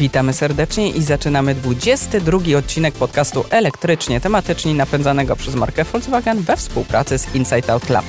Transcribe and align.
Witamy 0.00 0.32
serdecznie 0.32 0.90
i 0.90 1.02
zaczynamy 1.02 1.54
22 1.54 2.38
odcinek 2.58 2.94
podcastu 2.94 3.44
elektrycznie 3.50 4.20
tematycznie 4.20 4.74
napędzanego 4.74 5.36
przez 5.36 5.54
markę 5.54 5.84
Volkswagen 5.84 6.42
we 6.42 6.56
współpracy 6.56 7.18
z 7.18 7.34
Inside 7.34 7.72
Out 7.72 7.88
Lab. 7.88 8.04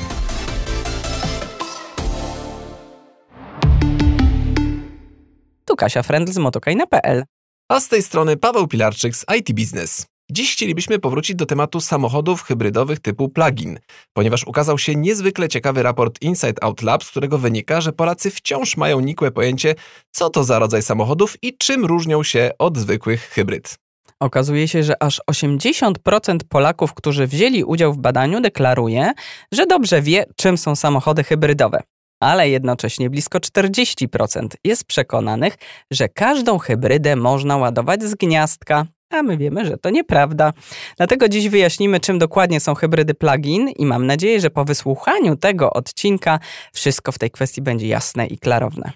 Tu 5.66 5.76
Kasia 5.76 6.04
Frendl 6.04 6.32
z 6.32 6.38
motokajna.pl. 6.38 7.24
A 7.70 7.80
z 7.80 7.88
tej 7.88 8.04
strony 8.04 8.38
Paweł 8.38 8.68
Pilarczyk 8.68 9.16
z 9.16 9.26
IT 9.38 9.56
Business. 9.56 10.06
Dziś 10.34 10.54
chcielibyśmy 10.54 11.00
powrócić 11.00 11.36
do 11.36 11.46
tematu 11.46 11.82
samochodów 11.82 12.44
hybrydowych 12.44 13.00
typu 13.00 13.30
plug-in, 13.30 13.80
ponieważ 14.14 14.44
ukazał 14.44 14.78
się 14.78 14.96
niezwykle 14.96 15.50
ciekawy 15.50 15.84
raport 15.84 16.22
Inside 16.22 16.64
Out 16.64 16.82
Lab, 16.82 17.04
z 17.04 17.10
którego 17.12 17.38
wynika, 17.38 17.82
że 17.82 17.94
Polacy 17.94 18.32
wciąż 18.32 18.78
mają 18.78 19.00
nikłe 19.00 19.32
pojęcie, 19.32 19.76
co 20.12 20.30
to 20.30 20.44
za 20.44 20.60
rodzaj 20.60 20.82
samochodów 20.82 21.38
i 21.42 21.58
czym 21.58 21.86
różnią 21.86 22.24
się 22.24 22.52
od 22.60 22.78
zwykłych 22.78 23.22
hybryd. 23.22 23.78
Okazuje 24.20 24.68
się, 24.68 24.84
że 24.84 25.04
aż 25.04 25.22
80% 25.32 26.38
Polaków, 26.50 26.94
którzy 26.94 27.28
wzięli 27.28 27.64
udział 27.64 27.94
w 27.94 27.98
badaniu, 27.98 28.42
deklaruje, 28.42 29.14
że 29.52 29.66
dobrze 29.66 30.02
wie, 30.02 30.26
czym 30.36 30.58
są 30.58 30.76
samochody 30.76 31.24
hybrydowe. 31.24 31.84
Ale 32.20 32.50
jednocześnie 32.50 33.10
blisko 33.10 33.40
40% 33.40 34.48
jest 34.64 34.84
przekonanych, 34.84 35.58
że 35.92 36.10
każdą 36.10 36.58
hybrydę 36.58 37.16
można 37.16 37.58
ładować 37.58 38.04
z 38.04 38.16
gniazdka, 38.16 38.86
a 39.12 39.24
my 39.24 39.38
wiemy, 39.38 39.66
że 39.66 39.78
to 39.78 39.90
nieprawda. 39.90 40.54
Dlatego 40.98 41.30
dziś 41.30 41.50
wyjaśnimy, 41.50 42.00
czym 42.00 42.20
dokładnie 42.20 42.60
są 42.60 42.76
hybrydy 42.76 43.14
plug-in 43.14 43.70
i 43.70 43.86
mam 43.86 44.06
nadzieję, 44.06 44.42
że 44.42 44.50
po 44.50 44.66
wysłuchaniu 44.66 45.36
tego 45.36 45.74
odcinka 45.74 46.40
wszystko 46.74 47.12
w 47.12 47.20
tej 47.20 47.32
kwestii 47.32 47.62
będzie 47.62 47.88
jasne 47.88 48.28
i 48.28 48.38
klarowne. 48.38 48.92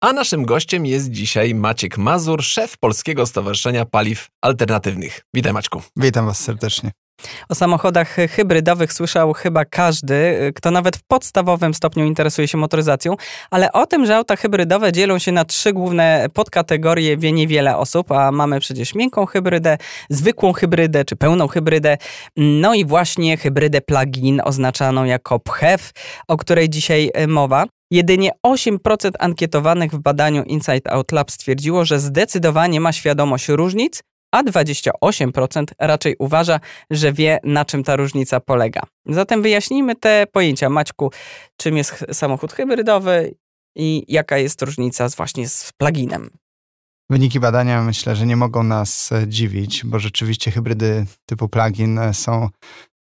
A 0.00 0.12
naszym 0.12 0.44
gościem 0.44 0.86
jest 0.86 1.10
dzisiaj 1.10 1.54
Maciek 1.54 1.98
Mazur, 1.98 2.42
szef 2.42 2.78
Polskiego 2.78 3.26
Stowarzyszenia 3.26 3.84
Paliw 3.84 4.28
Alternatywnych. 4.42 5.20
Witaj 5.34 5.52
Maćku. 5.52 5.82
Witam 5.96 6.26
Was 6.26 6.40
serdecznie. 6.40 6.90
O 7.48 7.54
samochodach 7.54 8.16
hybrydowych 8.30 8.92
słyszał 8.92 9.32
chyba 9.32 9.64
każdy, 9.64 10.52
kto 10.54 10.70
nawet 10.70 10.96
w 10.96 11.02
podstawowym 11.02 11.74
stopniu 11.74 12.04
interesuje 12.04 12.48
się 12.48 12.58
motoryzacją, 12.58 13.16
ale 13.50 13.72
o 13.72 13.86
tym, 13.86 14.06
że 14.06 14.16
auta 14.16 14.36
hybrydowe 14.36 14.92
dzielą 14.92 15.18
się 15.18 15.32
na 15.32 15.44
trzy 15.44 15.72
główne 15.72 16.26
podkategorie, 16.32 17.16
wie 17.16 17.32
niewiele 17.32 17.76
osób, 17.76 18.12
a 18.12 18.32
mamy 18.32 18.60
przecież 18.60 18.94
miękką 18.94 19.26
hybrydę, 19.26 19.78
zwykłą 20.10 20.52
hybrydę 20.52 21.04
czy 21.04 21.16
pełną 21.16 21.48
hybrydę, 21.48 21.98
no 22.36 22.74
i 22.74 22.84
właśnie 22.84 23.36
hybrydę 23.36 23.80
plug-in 23.80 24.40
oznaczaną 24.44 25.04
jako 25.04 25.38
PHEV, 25.38 25.92
o 26.28 26.36
której 26.36 26.68
dzisiaj 26.70 27.10
mowa. 27.28 27.64
Jedynie 27.90 28.30
8% 28.46 29.10
ankietowanych 29.18 29.92
w 29.92 29.98
badaniu 29.98 30.42
Inside 30.42 30.92
Out 30.92 31.12
Lab 31.12 31.30
stwierdziło, 31.30 31.84
że 31.84 32.00
zdecydowanie 32.00 32.80
ma 32.80 32.92
świadomość 32.92 33.48
różnic, 33.48 34.02
a 34.32 34.44
28% 34.44 35.64
raczej 35.78 36.16
uważa, 36.18 36.60
że 36.90 37.12
wie, 37.12 37.38
na 37.44 37.64
czym 37.64 37.84
ta 37.84 37.96
różnica 37.96 38.40
polega. 38.40 38.82
Zatem 39.06 39.42
wyjaśnijmy 39.42 39.96
te 39.96 40.26
pojęcia. 40.32 40.70
Maćku, 40.70 41.12
czym 41.56 41.76
jest 41.76 42.06
samochód 42.12 42.52
hybrydowy 42.52 43.34
i 43.76 44.04
jaka 44.08 44.38
jest 44.38 44.62
różnica 44.62 45.08
z 45.08 45.14
właśnie 45.14 45.48
z 45.48 45.72
pluginem? 45.72 46.30
Wyniki 47.10 47.40
badania 47.40 47.82
myślę, 47.82 48.16
że 48.16 48.26
nie 48.26 48.36
mogą 48.36 48.62
nas 48.62 49.12
e, 49.12 49.28
dziwić, 49.28 49.84
bo 49.84 49.98
rzeczywiście 49.98 50.50
hybrydy 50.50 51.06
typu 51.26 51.48
plugin 51.48 51.98
e, 51.98 52.14
są 52.14 52.48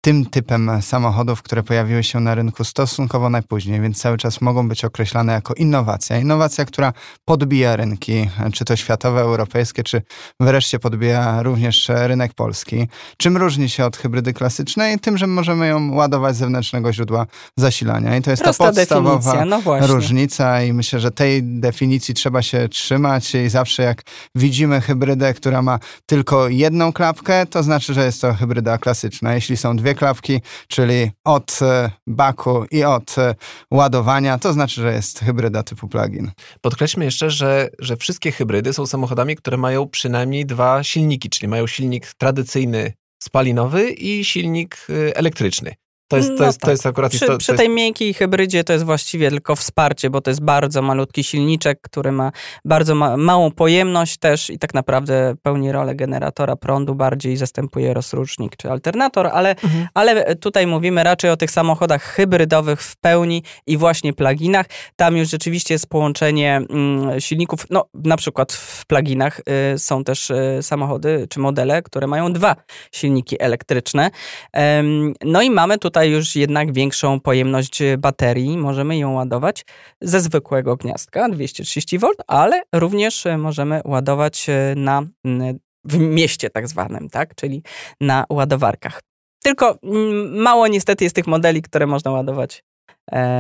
tym 0.06 0.26
typem 0.26 0.72
samochodów, 0.82 1.42
które 1.42 1.64
pojawiły 1.64 2.04
się 2.04 2.20
na 2.20 2.36
rynku 2.36 2.64
stosunkowo 2.64 3.30
najpóźniej, 3.30 3.82
więc 3.82 4.02
cały 4.02 4.18
czas 4.18 4.42
mogą 4.42 4.68
być 4.68 4.86
określane 4.86 5.34
jako 5.34 5.54
innowacja. 5.54 6.18
Innowacja, 6.18 6.66
która 6.66 6.94
podbija 7.26 7.76
rynki, 7.76 8.30
czy 8.54 8.66
to 8.66 8.76
światowe, 8.76 9.22
europejskie, 9.22 9.84
czy 9.84 10.02
wreszcie 10.40 10.80
podbija 10.80 11.44
również 11.44 11.92
rynek 11.94 12.34
polski. 12.34 12.88
Czym 13.18 13.38
różni 13.38 13.70
się 13.70 13.86
od 13.86 13.98
hybrydy 13.98 14.34
klasycznej? 14.34 15.00
Tym, 15.00 15.18
że 15.18 15.28
możemy 15.28 15.68
ją 15.68 15.94
ładować 15.94 16.36
z 16.36 16.40
zewnętrznego 16.40 16.94
źródła 16.94 17.26
zasilania. 17.58 18.18
I 18.18 18.22
to 18.22 18.32
jest 18.32 18.44
Prosta 18.44 18.64
ta 18.64 18.74
podstawowa 18.74 19.46
no 19.46 19.62
różnica 19.82 20.64
i 20.64 20.74
myślę, 20.74 21.00
że 21.00 21.12
tej 21.12 21.44
definicji 21.44 22.14
trzeba 22.14 22.42
się 22.42 22.70
trzymać 22.70 23.36
i 23.36 23.50
zawsze 23.50 23.84
jak 23.84 24.02
widzimy 24.36 24.82
hybrydę, 24.82 25.34
która 25.34 25.62
ma 25.62 25.80
tylko 26.06 26.48
jedną 26.48 26.94
klapkę, 26.94 27.46
to 27.46 27.64
znaczy, 27.64 27.94
że 27.94 28.06
jest 28.06 28.22
to 28.22 28.34
hybryda 28.34 28.78
klasyczna. 28.78 29.34
Jeśli 29.34 29.58
są 29.58 29.78
dwie 29.78 29.95
klapki, 29.96 30.42
czyli 30.68 31.12
od 31.24 31.60
e, 31.62 31.92
baku 32.08 32.66
i 32.72 32.84
od 32.84 33.18
e, 33.18 33.36
ładowania, 33.72 34.40
to 34.40 34.54
znaczy, 34.54 34.82
że 34.82 34.94
jest 34.94 35.20
hybryda 35.20 35.64
typu 35.64 35.88
plug-in. 35.88 36.32
Podkreślmy 36.62 37.06
jeszcze, 37.06 37.30
że, 37.30 37.70
że 37.80 37.98
wszystkie 37.98 38.32
hybrydy 38.32 38.74
są 38.74 38.86
samochodami, 38.86 39.36
które 39.36 39.58
mają 39.58 39.90
przynajmniej 39.90 40.46
dwa 40.46 40.84
silniki, 40.84 41.30
czyli 41.30 41.48
mają 41.48 41.68
silnik 41.68 42.14
tradycyjny 42.18 42.94
spalinowy 43.24 43.92
i 43.92 44.26
silnik 44.26 44.78
e, 44.90 45.18
elektryczny. 45.18 45.76
To 46.08 46.18
jest, 46.18 46.30
to, 46.30 46.36
no 46.40 46.46
jest, 46.46 46.60
tak. 46.60 46.68
to 46.68 46.72
jest 46.72 46.86
akurat... 46.86 47.12
Przy, 47.12 47.38
przy 47.38 47.54
tej 47.54 47.70
miękkiej 47.70 48.14
hybrydzie 48.14 48.64
to 48.64 48.74
jest 48.74 48.86
właściwie 48.86 49.30
tylko 49.30 49.56
wsparcie, 49.56 50.10
bo 50.10 50.22
to 50.22 50.32
jest 50.32 50.42
bardzo 50.42 50.82
malutki 50.82 51.24
silniczek, 51.24 51.80
który 51.82 52.12
ma 52.12 52.32
bardzo 52.66 52.96
ma, 52.96 53.18
małą 53.18 53.52
pojemność 53.52 54.18
też 54.18 54.50
i 54.50 54.60
tak 54.60 54.74
naprawdę 54.74 55.36
pełni 55.42 55.72
rolę 55.72 55.96
generatora 55.96 56.56
prądu, 56.56 56.96
bardziej 56.96 57.38
zastępuje 57.38 57.94
rozrusznik 57.94 58.58
czy 58.58 58.72
alternator, 58.72 59.28
ale, 59.28 59.50
mhm. 59.50 59.88
ale 59.94 60.36
tutaj 60.36 60.68
mówimy 60.68 61.04
raczej 61.04 61.32
o 61.32 61.38
tych 61.38 61.52
samochodach 61.52 62.04
hybrydowych 62.04 62.82
w 62.82 62.96
pełni 62.98 63.44
i 63.68 63.78
właśnie 63.78 64.14
pluginach. 64.14 64.66
Tam 64.96 65.18
już 65.18 65.30
rzeczywiście 65.30 65.74
jest 65.74 65.88
połączenie 65.88 66.62
mm, 66.70 67.22
silników, 67.22 67.66
no 67.70 67.86
na 67.94 68.18
przykład 68.18 68.54
w 68.54 68.86
pluginach 68.86 69.42
y, 69.74 69.80
są 69.80 70.04
też 70.04 70.30
y, 70.30 70.60
samochody 70.62 71.28
czy 71.30 71.40
modele, 71.40 71.82
które 71.82 72.08
mają 72.08 72.34
dwa 72.34 72.56
silniki 72.92 73.42
elektryczne. 73.42 74.12
Ym, 74.80 75.14
no 75.24 75.42
i 75.42 75.50
mamy 75.50 75.78
tutaj 75.78 75.95
tutaj 75.96 76.12
już 76.12 76.36
jednak 76.36 76.74
większą 76.74 77.20
pojemność 77.20 77.80
baterii. 77.98 78.58
Możemy 78.58 78.98
ją 78.98 79.14
ładować 79.14 79.66
ze 80.02 80.22
zwykłego 80.22 80.76
gniazdka 80.76 81.30
230V, 81.30 82.08
ale 82.28 82.62
również 82.74 83.24
możemy 83.38 83.82
ładować 83.86 84.48
na, 84.76 85.04
w 85.84 85.98
mieście 85.98 86.50
tak 86.50 86.68
zwanym, 86.68 87.10
tak? 87.10 87.36
czyli 87.36 87.64
na 88.02 88.26
ładowarkach. 88.30 89.02
Tylko 89.44 89.78
mało 90.32 90.68
niestety 90.68 91.04
jest 91.04 91.16
tych 91.16 91.28
modeli, 91.28 91.62
które 91.62 91.88
można 91.88 92.12
ładować 92.12 92.64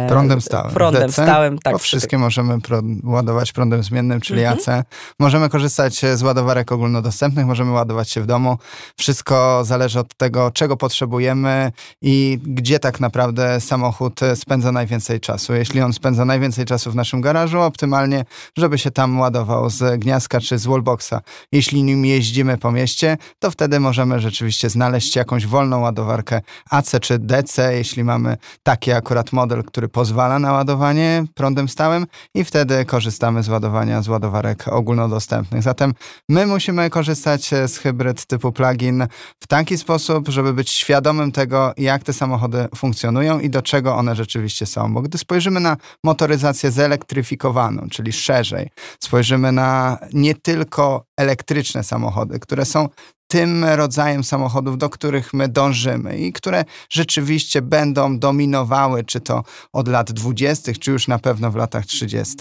prądem 0.07 0.41
stałym. 0.41 0.73
Prądem 0.73 1.07
DC, 1.07 1.23
stałym, 1.23 1.59
tak. 1.59 1.79
wszystkie 1.79 2.17
możemy 2.17 2.57
ładować 3.03 3.51
prądem 3.51 3.83
zmiennym, 3.83 4.21
czyli 4.21 4.43
mhm. 4.43 4.59
AC. 4.59 4.85
Możemy 5.19 5.49
korzystać 5.49 6.01
z 6.15 6.23
ładowarek 6.23 6.71
ogólnodostępnych, 6.71 7.45
możemy 7.45 7.71
ładować 7.71 8.09
się 8.09 8.21
w 8.21 8.25
domu. 8.25 8.57
Wszystko 8.97 9.61
zależy 9.63 9.99
od 9.99 10.17
tego, 10.17 10.51
czego 10.51 10.77
potrzebujemy 10.77 11.71
i 12.01 12.39
gdzie 12.43 12.79
tak 12.79 12.99
naprawdę 12.99 13.61
samochód 13.61 14.19
spędza 14.35 14.71
najwięcej 14.71 15.19
czasu. 15.19 15.53
Jeśli 15.53 15.81
on 15.81 15.93
spędza 15.93 16.25
najwięcej 16.25 16.65
czasu 16.65 16.91
w 16.91 16.95
naszym 16.95 17.21
garażu, 17.21 17.61
optymalnie, 17.61 18.25
żeby 18.57 18.77
się 18.77 18.91
tam 18.91 19.19
ładował 19.19 19.69
z 19.69 19.99
gniazdka 19.99 20.39
czy 20.39 20.57
z 20.57 20.65
wallboxa. 20.65 21.13
Jeśli 21.51 21.83
nim 21.83 22.05
jeździmy 22.05 22.57
po 22.57 22.71
mieście, 22.71 23.17
to 23.39 23.51
wtedy 23.51 23.79
możemy 23.79 24.19
rzeczywiście 24.19 24.69
znaleźć 24.69 25.15
jakąś 25.15 25.45
wolną 25.45 25.79
ładowarkę 25.79 26.41
AC 26.69 26.91
czy 27.01 27.19
DC, 27.19 27.75
jeśli 27.75 28.03
mamy 28.03 28.37
taki 28.63 28.91
akurat 28.91 29.33
model, 29.33 29.54
model, 29.55 29.63
który 29.63 29.87
pozwala 29.87 30.39
na 30.39 30.53
ładowanie 30.53 31.25
prądem 31.33 31.69
stałym 31.69 32.07
i 32.33 32.43
wtedy 32.43 32.85
korzystamy 32.85 33.43
z 33.43 33.49
ładowania 33.49 34.01
z 34.01 34.07
ładowarek 34.07 34.67
ogólnodostępnych. 34.67 35.63
Zatem 35.63 35.93
my 36.29 36.45
musimy 36.45 36.89
korzystać 36.89 37.49
z 37.67 37.77
hybryd 37.77 38.25
typu 38.25 38.51
plug-in 38.51 39.07
w 39.43 39.47
taki 39.47 39.77
sposób, 39.77 40.29
żeby 40.29 40.53
być 40.53 40.69
świadomym 40.71 41.31
tego, 41.31 41.73
jak 41.77 42.03
te 42.03 42.13
samochody 42.13 42.67
funkcjonują 42.75 43.39
i 43.39 43.49
do 43.49 43.61
czego 43.61 43.95
one 43.95 44.15
rzeczywiście 44.15 44.65
są. 44.65 44.93
Bo 44.93 45.01
gdy 45.01 45.17
spojrzymy 45.17 45.59
na 45.59 45.77
motoryzację 46.03 46.71
zelektryfikowaną, 46.71 47.87
czyli 47.91 48.13
szerzej, 48.13 48.69
spojrzymy 49.03 49.51
na 49.51 49.97
nie 50.13 50.35
tylko 50.35 51.05
elektryczne 51.17 51.83
samochody, 51.83 52.39
które 52.39 52.65
są 52.65 52.89
tym 53.35 53.65
rodzajem 53.65 54.23
samochodów, 54.23 54.77
do 54.77 54.89
których 54.89 55.33
my 55.33 55.47
dążymy 55.47 56.17
i 56.17 56.33
które 56.33 56.65
rzeczywiście 56.89 57.61
będą 57.61 58.19
dominowały, 58.19 59.03
czy 59.03 59.19
to 59.19 59.43
od 59.73 59.87
lat 59.87 60.11
20., 60.11 60.71
czy 60.79 60.91
już 60.91 61.07
na 61.07 61.19
pewno 61.19 61.51
w 61.51 61.55
latach 61.55 61.85
30., 61.85 62.35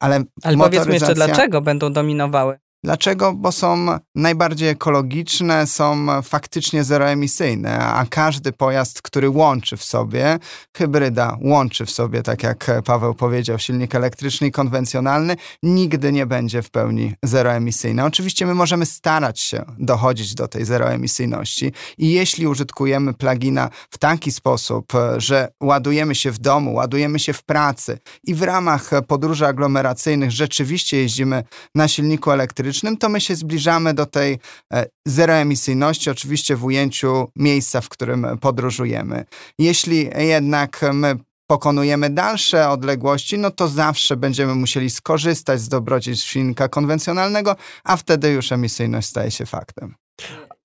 ale. 0.00 0.24
Ale 0.42 0.56
motoryzacja... 0.56 0.58
powiedzmy 0.64 0.94
jeszcze, 0.94 1.14
dlaczego 1.14 1.60
będą 1.60 1.92
dominowały. 1.92 2.58
Dlaczego? 2.84 3.34
Bo 3.34 3.52
są 3.52 3.86
najbardziej 4.14 4.68
ekologiczne, 4.68 5.66
są 5.66 6.06
faktycznie 6.22 6.84
zeroemisyjne, 6.84 7.78
a 7.78 8.06
każdy 8.06 8.52
pojazd, 8.52 9.02
który 9.02 9.30
łączy 9.30 9.76
w 9.76 9.84
sobie, 9.84 10.38
hybryda 10.76 11.36
łączy 11.40 11.86
w 11.86 11.90
sobie, 11.90 12.22
tak 12.22 12.42
jak 12.42 12.70
Paweł 12.84 13.14
powiedział, 13.14 13.58
silnik 13.58 13.94
elektryczny 13.94 14.46
i 14.46 14.52
konwencjonalny, 14.52 15.36
nigdy 15.62 16.12
nie 16.12 16.26
będzie 16.26 16.62
w 16.62 16.70
pełni 16.70 17.14
zeroemisyjny. 17.22 18.04
Oczywiście 18.04 18.46
my 18.46 18.54
możemy 18.54 18.86
starać 18.86 19.40
się 19.40 19.64
dochodzić 19.78 20.34
do 20.34 20.48
tej 20.48 20.64
zeroemisyjności 20.64 21.72
i 21.98 22.12
jeśli 22.12 22.46
użytkujemy 22.46 23.14
plugina 23.14 23.70
w 23.90 23.98
taki 23.98 24.32
sposób, 24.32 24.92
że 25.16 25.48
ładujemy 25.62 26.14
się 26.14 26.30
w 26.30 26.38
domu, 26.38 26.74
ładujemy 26.74 27.18
się 27.18 27.32
w 27.32 27.44
pracy 27.44 27.98
i 28.24 28.34
w 28.34 28.42
ramach 28.42 28.90
podróży 29.06 29.46
aglomeracyjnych 29.46 30.30
rzeczywiście 30.30 30.96
jeździmy 30.96 31.44
na 31.74 31.88
silniku 31.88 32.30
elektrycznym, 32.30 32.67
to 33.00 33.08
my 33.08 33.20
się 33.20 33.36
zbliżamy 33.36 33.94
do 33.94 34.06
tej 34.06 34.38
e, 34.72 34.86
zeroemisyjności, 35.06 36.10
oczywiście 36.10 36.56
w 36.56 36.64
ujęciu 36.64 37.28
miejsca, 37.36 37.80
w 37.80 37.88
którym 37.88 38.26
podróżujemy. 38.40 39.24
Jeśli 39.58 40.10
jednak 40.18 40.80
my 40.92 41.16
pokonujemy 41.46 42.10
dalsze 42.10 42.68
odległości, 42.68 43.38
no 43.38 43.50
to 43.50 43.68
zawsze 43.68 44.16
będziemy 44.16 44.54
musieli 44.54 44.90
skorzystać 44.90 45.60
z 45.60 45.68
dobrodziejstw 45.68 46.26
silnika 46.26 46.68
konwencjonalnego, 46.68 47.56
a 47.84 47.96
wtedy 47.96 48.30
już 48.30 48.52
emisyjność 48.52 49.08
staje 49.08 49.30
się 49.30 49.46
faktem. 49.46 49.94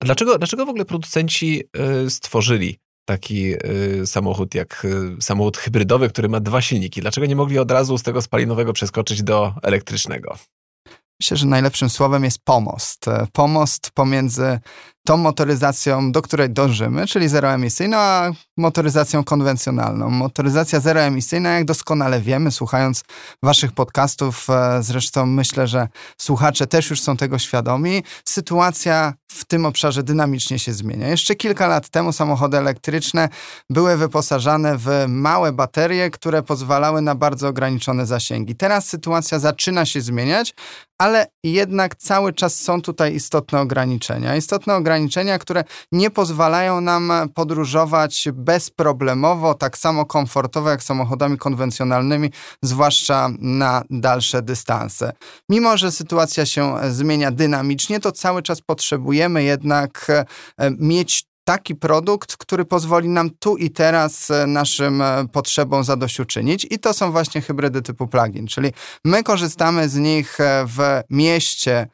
Dlaczego, 0.00 0.38
dlaczego 0.38 0.66
w 0.66 0.68
ogóle 0.68 0.84
producenci 0.84 1.62
y, 2.06 2.10
stworzyli 2.10 2.78
taki 3.04 3.54
y, 3.54 4.06
samochód 4.06 4.54
jak 4.54 4.86
samochód 5.20 5.56
hybrydowy, 5.56 6.08
który 6.08 6.28
ma 6.28 6.40
dwa 6.40 6.62
silniki? 6.62 7.00
Dlaczego 7.00 7.26
nie 7.26 7.36
mogli 7.36 7.58
od 7.58 7.70
razu 7.70 7.98
z 7.98 8.02
tego 8.02 8.22
spalinowego 8.22 8.72
przeskoczyć 8.72 9.22
do 9.22 9.54
elektrycznego? 9.62 10.38
Myślę, 11.20 11.36
że 11.36 11.46
najlepszym 11.46 11.90
słowem 11.90 12.24
jest 12.24 12.38
pomost. 12.44 13.08
E, 13.08 13.26
pomost 13.32 13.90
pomiędzy 13.94 14.60
tą 15.06 15.16
motoryzacją, 15.16 16.12
do 16.12 16.22
której 16.22 16.50
dążymy, 16.50 17.06
czyli 17.06 17.28
zeroemisyjną, 17.28 17.96
a 17.96 18.32
motoryzacją 18.56 19.24
konwencjonalną. 19.24 20.10
Motoryzacja 20.10 20.80
zeroemisyjna, 20.80 21.50
jak 21.50 21.64
doskonale 21.64 22.20
wiemy, 22.20 22.50
słuchając 22.50 23.04
waszych 23.42 23.72
podcastów, 23.72 24.50
e, 24.50 24.82
zresztą 24.82 25.26
myślę, 25.26 25.66
że 25.66 25.88
słuchacze 26.18 26.66
też 26.66 26.90
już 26.90 27.00
są 27.00 27.16
tego 27.16 27.38
świadomi, 27.38 28.02
sytuacja 28.24 29.14
w 29.32 29.44
tym 29.44 29.66
obszarze 29.66 30.02
dynamicznie 30.02 30.58
się 30.58 30.72
zmienia. 30.72 31.08
Jeszcze 31.08 31.34
kilka 31.34 31.66
lat 31.66 31.88
temu 31.88 32.12
samochody 32.12 32.56
elektryczne 32.56 33.28
były 33.70 33.96
wyposażane 33.96 34.78
w 34.78 35.04
małe 35.08 35.52
baterie, 35.52 36.10
które 36.10 36.42
pozwalały 36.42 37.02
na 37.02 37.14
bardzo 37.14 37.48
ograniczone 37.48 38.06
zasięgi. 38.06 38.56
Teraz 38.56 38.88
sytuacja 38.88 39.38
zaczyna 39.38 39.86
się 39.86 40.00
zmieniać, 40.00 40.54
ale 40.98 41.26
jednak 41.44 41.96
cały 41.96 42.32
czas 42.32 42.60
są 42.60 42.82
tutaj 42.82 43.14
istotne 43.14 43.60
ograniczenia. 43.60 44.36
Istotne 44.36 44.74
ograniczenia, 44.74 44.93
które 45.40 45.64
nie 45.92 46.10
pozwalają 46.10 46.80
nam 46.80 47.12
podróżować 47.34 48.28
bezproblemowo, 48.32 49.54
tak 49.54 49.78
samo 49.78 50.06
komfortowo 50.06 50.70
jak 50.70 50.82
samochodami 50.82 51.38
konwencjonalnymi, 51.38 52.30
zwłaszcza 52.62 53.28
na 53.38 53.82
dalsze 53.90 54.42
dystanse. 54.42 55.12
Mimo, 55.48 55.76
że 55.76 55.92
sytuacja 55.92 56.46
się 56.46 56.76
zmienia 56.90 57.30
dynamicznie, 57.30 58.00
to 58.00 58.12
cały 58.12 58.42
czas 58.42 58.60
potrzebujemy 58.60 59.42
jednak 59.42 60.06
e, 60.08 60.24
mieć 60.78 61.24
taki 61.44 61.74
produkt, 61.74 62.36
który 62.36 62.64
pozwoli 62.64 63.08
nam 63.08 63.30
tu 63.38 63.56
i 63.56 63.70
teraz 63.70 64.30
e, 64.30 64.46
naszym 64.46 65.02
e, 65.02 65.28
potrzebom 65.32 65.84
zadośćuczynić 65.84 66.66
i 66.70 66.78
to 66.78 66.94
są 66.94 67.12
właśnie 67.12 67.40
hybrydy 67.40 67.82
typu 67.82 68.06
plugin, 68.06 68.46
czyli 68.46 68.72
my 69.04 69.22
korzystamy 69.22 69.88
z 69.88 69.96
nich 69.96 70.38
w 70.66 71.00
mieście, 71.10 71.86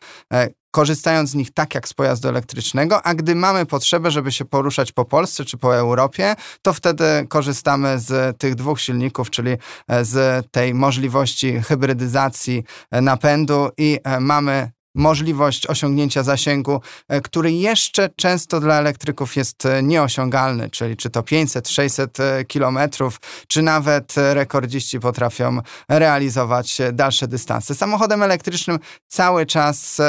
korzystając 0.71 1.31
z 1.31 1.35
nich 1.35 1.51
tak 1.55 1.75
jak 1.75 1.89
z 1.89 1.95
pojazdu 1.95 2.29
elektrycznego, 2.29 3.03
a 3.03 3.15
gdy 3.15 3.35
mamy 3.35 3.67
potrzebę, 3.67 4.11
żeby 4.11 4.33
się 4.33 4.45
poruszać 4.45 4.93
po 4.93 5.05
Polsce 5.05 5.45
czy 5.45 5.59
po 5.59 5.77
Europie, 5.77 6.35
to 6.63 6.73
wtedy 6.73 7.05
korzystamy 7.29 7.99
z 7.99 8.39
tych 8.39 8.55
dwóch 8.55 8.81
silników, 8.81 9.31
czyli 9.31 9.57
z 10.03 10.47
tej 10.51 10.75
możliwości 10.75 11.61
hybrydyzacji 11.61 12.65
napędu 12.93 13.69
i 13.77 13.99
mamy 14.21 14.71
możliwość 14.95 15.67
osiągnięcia 15.67 16.23
zasięgu, 16.23 16.81
e, 17.09 17.21
który 17.21 17.53
jeszcze 17.53 18.09
często 18.17 18.61
dla 18.61 18.79
elektryków 18.79 19.37
jest 19.37 19.67
e, 19.67 19.83
nieosiągalny, 19.83 20.71
czyli 20.71 20.97
czy 20.97 21.11
to 21.11 21.23
500, 21.23 21.69
600 21.69 22.21
e, 22.21 22.45
kilometrów, 22.45 23.21
czy 23.49 23.63
nawet 23.63 24.15
rekordziści 24.17 25.01
potrafią 25.01 25.59
realizować 25.89 26.79
dalsze 26.93 27.29
dystanse. 27.29 27.75
Samochodem 27.75 28.23
elektrycznym 28.23 28.79
cały 29.09 29.47
czas, 29.47 30.01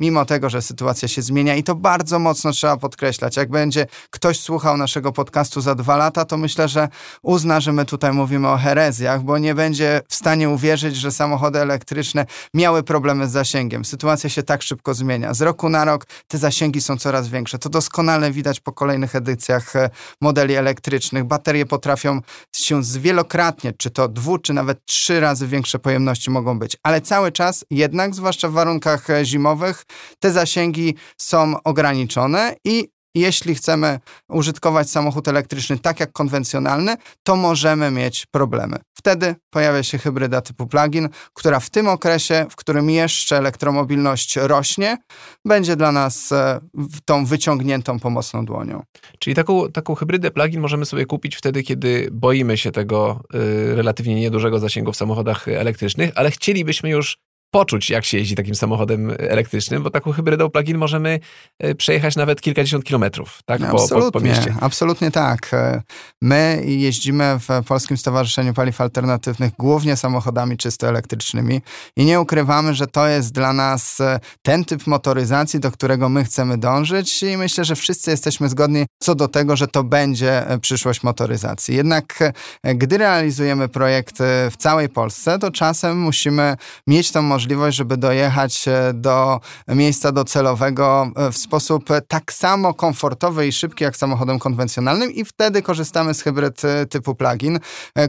mimo 0.00 0.24
tego, 0.24 0.50
że 0.50 0.62
sytuacja 0.62 1.08
się 1.08 1.22
zmienia 1.22 1.56
i 1.56 1.62
to 1.62 1.74
bardzo 1.74 2.18
mocno 2.18 2.52
trzeba 2.52 2.76
podkreślać, 2.76 3.36
jak 3.36 3.50
będzie 3.50 3.86
ktoś 4.10 4.40
słuchał 4.40 4.76
naszego 4.76 5.12
podcastu 5.12 5.60
za 5.60 5.74
dwa 5.74 5.96
lata, 5.96 6.24
to 6.24 6.36
myślę, 6.36 6.68
że 6.68 6.88
uzna, 7.22 7.60
że 7.60 7.72
my 7.72 7.84
tutaj 7.84 8.12
mówimy 8.12 8.48
o 8.48 8.56
herezjach, 8.56 9.22
bo 9.22 9.38
nie 9.38 9.54
będzie 9.54 10.00
w 10.08 10.14
stanie 10.14 10.50
uwierzyć, 10.50 10.96
że 10.96 11.12
samochody 11.12 11.58
elektryczne 11.58 12.26
miały 12.54 12.82
problemy 12.82 13.28
z 13.28 13.30
zasięgiem. 13.30 13.84
Sytuacja 13.84 14.25
sytuacja 14.28 14.42
się 14.42 14.42
tak 14.42 14.62
szybko 14.62 14.94
zmienia. 14.94 15.34
Z 15.34 15.40
roku 15.40 15.68
na 15.68 15.84
rok 15.84 16.06
te 16.28 16.38
zasięgi 16.38 16.80
są 16.80 16.96
coraz 16.96 17.28
większe. 17.28 17.58
To 17.58 17.68
doskonale 17.68 18.32
widać 18.32 18.60
po 18.60 18.72
kolejnych 18.72 19.14
edycjach 19.14 19.76
e, 19.76 19.90
modeli 20.20 20.54
elektrycznych. 20.54 21.24
Baterie 21.24 21.66
potrafią 21.66 22.20
się 22.56 22.82
zwielokrotnie, 22.82 23.72
czy 23.72 23.90
to 23.90 24.08
dwu, 24.08 24.38
czy 24.38 24.52
nawet 24.52 24.84
trzy 24.84 25.20
razy 25.20 25.46
większe 25.46 25.78
pojemności 25.78 26.30
mogą 26.30 26.58
być. 26.58 26.76
Ale 26.82 27.00
cały 27.00 27.32
czas 27.32 27.64
jednak, 27.70 28.14
zwłaszcza 28.14 28.48
w 28.48 28.52
warunkach 28.52 29.10
e, 29.10 29.24
zimowych, 29.24 29.84
te 30.20 30.30
zasięgi 30.32 30.94
są 31.18 31.62
ograniczone 31.64 32.54
i 32.64 32.95
jeśli 33.16 33.54
chcemy 33.54 34.00
użytkować 34.28 34.90
samochód 34.90 35.28
elektryczny 35.28 35.78
tak 35.78 36.00
jak 36.00 36.12
konwencjonalny, 36.12 36.96
to 37.22 37.36
możemy 37.36 37.90
mieć 37.90 38.26
problemy. 38.26 38.76
Wtedy 38.94 39.34
pojawia 39.50 39.82
się 39.82 39.98
hybryda 39.98 40.40
typu 40.40 40.66
plug-in, 40.66 41.08
która 41.34 41.60
w 41.60 41.70
tym 41.70 41.88
okresie, 41.88 42.46
w 42.50 42.56
którym 42.56 42.90
jeszcze 42.90 43.36
elektromobilność 43.36 44.36
rośnie, 44.36 44.98
będzie 45.44 45.76
dla 45.76 45.92
nas 45.92 46.32
e, 46.32 46.60
tą 47.04 47.24
wyciągniętą 47.24 48.00
pomocną 48.00 48.44
dłonią. 48.44 48.82
Czyli 49.18 49.36
taką, 49.36 49.72
taką 49.72 49.94
hybrydę 49.94 50.30
plug-in 50.30 50.60
możemy 50.60 50.86
sobie 50.86 51.06
kupić 51.06 51.36
wtedy, 51.36 51.62
kiedy 51.62 52.08
boimy 52.12 52.56
się 52.58 52.72
tego 52.72 53.20
y, 53.34 53.74
relatywnie 53.76 54.14
niedużego 54.14 54.58
zasięgu 54.58 54.92
w 54.92 54.96
samochodach 54.96 55.48
elektrycznych, 55.48 56.10
ale 56.14 56.30
chcielibyśmy 56.30 56.90
już 56.90 57.18
poczuć, 57.50 57.90
jak 57.90 58.04
się 58.04 58.18
jeździ 58.18 58.34
takim 58.34 58.54
samochodem 58.54 59.12
elektrycznym, 59.18 59.82
bo 59.82 59.90
taką 59.90 60.12
hybrydą 60.12 60.50
plug-in 60.50 60.78
możemy 60.78 61.20
e, 61.58 61.74
przejechać 61.74 62.16
nawet 62.16 62.40
kilkadziesiąt 62.40 62.84
kilometrów 62.84 63.38
tak, 63.44 63.60
po, 63.60 63.66
absolutnie, 63.66 64.12
po, 64.12 64.18
po 64.18 64.20
mieście. 64.20 64.54
Absolutnie 64.60 65.10
tak. 65.10 65.54
E, 65.54 65.82
my 66.22 66.62
jeździmy 66.66 67.38
w 67.38 67.66
Polskim 67.66 67.96
Stowarzyszeniu 67.96 68.54
Paliw 68.54 68.80
Alternatywnych 68.80 69.52
głównie 69.58 69.96
samochodami 69.96 70.56
czysto 70.56 70.88
elektrycznymi 70.88 71.60
i 71.96 72.04
nie 72.04 72.20
ukrywamy, 72.20 72.74
że 72.74 72.86
to 72.86 73.08
jest 73.08 73.32
dla 73.32 73.52
nas 73.52 74.00
e, 74.00 74.20
ten 74.42 74.64
typ 74.64 74.86
motoryzacji, 74.86 75.60
do 75.60 75.70
którego 75.70 76.08
my 76.08 76.24
chcemy 76.24 76.58
dążyć 76.58 77.22
i 77.22 77.36
myślę, 77.36 77.64
że 77.64 77.76
wszyscy 77.76 78.10
jesteśmy 78.10 78.48
zgodni 78.48 78.86
co 79.02 79.14
do 79.14 79.28
tego, 79.28 79.56
że 79.56 79.68
to 79.68 79.84
będzie 79.84 80.46
przyszłość 80.60 81.02
motoryzacji. 81.02 81.76
Jednak 81.76 82.32
gdy 82.64 82.98
realizujemy 82.98 83.68
projekty 83.68 84.24
w 84.50 84.56
całej 84.58 84.88
Polsce, 84.88 85.38
to 85.38 85.50
czasem 85.50 85.98
musimy 85.98 86.56
mieć 86.86 87.12
tą 87.12 87.22
możliwość 87.22 87.35
możliwość, 87.36 87.76
żeby 87.76 87.96
dojechać 87.96 88.68
e, 88.68 88.92
do 88.94 89.40
miejsca 89.68 90.12
docelowego 90.12 91.10
e, 91.16 91.32
w 91.32 91.36
sposób 91.36 91.90
e, 91.90 92.00
tak 92.00 92.32
samo 92.32 92.74
komfortowy 92.74 93.46
i 93.46 93.52
szybki 93.52 93.84
jak 93.84 93.96
samochodem 93.96 94.38
konwencjonalnym 94.38 95.12
i 95.12 95.24
wtedy 95.24 95.62
korzystamy 95.62 96.14
z 96.14 96.22
hybryd 96.22 96.62
typu 96.90 97.14
plug-in, 97.14 97.58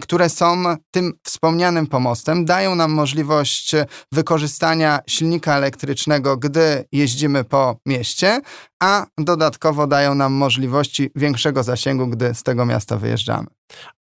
które 0.02 0.30
są 0.30 0.64
tym 0.92 1.14
wspomnianym 1.24 1.88
pomostem, 1.88 2.46
dają 2.46 2.76
nam 2.76 2.92
możliwość 2.92 3.72
wykorzystania 4.12 5.00
silnika 5.08 5.56
elektrycznego, 5.56 6.38
gdy 6.38 6.86
jeździmy 6.92 7.44
po 7.44 7.78
mieście, 7.86 8.42
a 8.84 9.06
dodatkowo 9.18 9.88
dają 9.88 10.16
nam 10.16 10.34
możliwości 10.34 11.10
większego 11.16 11.64
zasięgu, 11.64 12.08
gdy 12.08 12.34
z 12.34 12.44
tego 12.44 12.66
miasta 12.66 12.98
wyjeżdżamy. 12.98 13.48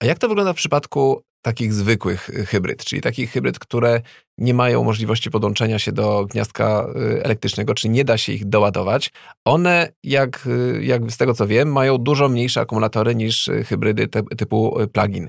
A 0.02 0.06
jak 0.06 0.18
to 0.18 0.28
wygląda 0.28 0.52
w 0.52 0.56
przypadku 0.56 1.22
takich 1.46 1.72
zwykłych 1.72 2.30
hybryd, 2.46 2.84
czyli 2.84 3.02
takich 3.02 3.30
hybryd, 3.30 3.58
które 3.58 4.00
nie 4.38 4.54
mają 4.54 4.84
możliwości 4.84 5.30
podłączenia 5.30 5.78
się 5.78 5.92
do 5.92 6.26
gniazdka 6.26 6.86
y, 6.96 7.24
elektrycznego, 7.24 7.74
czy 7.74 7.88
nie 7.88 8.04
da 8.04 8.18
się 8.18 8.32
ich 8.32 8.44
doładować. 8.44 9.12
One, 9.44 9.92
jak, 10.04 10.46
y, 10.46 10.84
jak 10.84 11.12
z 11.12 11.16
tego 11.16 11.34
co 11.34 11.46
wiem, 11.46 11.72
mają 11.72 11.98
dużo 11.98 12.28
mniejsze 12.28 12.60
akumulatory 12.60 13.14
niż 13.14 13.48
y, 13.48 13.64
hybrydy 13.64 14.08
te, 14.08 14.22
typu 14.22 14.78
plug-in. 14.92 15.28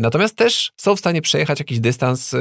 Natomiast 0.00 0.36
też 0.36 0.72
są 0.76 0.96
w 0.96 0.98
stanie 0.98 1.22
przejechać 1.22 1.58
jakiś 1.58 1.80
dystans 1.80 2.34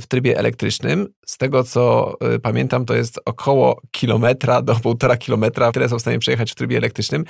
w 0.00 0.06
trybie 0.08 0.38
elektrycznym. 0.38 1.08
Z 1.26 1.38
tego 1.38 1.64
co 1.64 2.14
pamiętam, 2.42 2.84
to 2.84 2.94
jest 2.94 3.20
około 3.24 3.80
kilometra 3.90 4.62
do 4.62 4.74
półtora 4.74 5.16
kilometra, 5.16 5.70
które 5.70 5.88
są 5.88 5.98
w 5.98 6.00
stanie 6.00 6.18
przejechać 6.18 6.52
w 6.52 6.54
trybie 6.54 6.76
elektrycznym. 6.76 7.24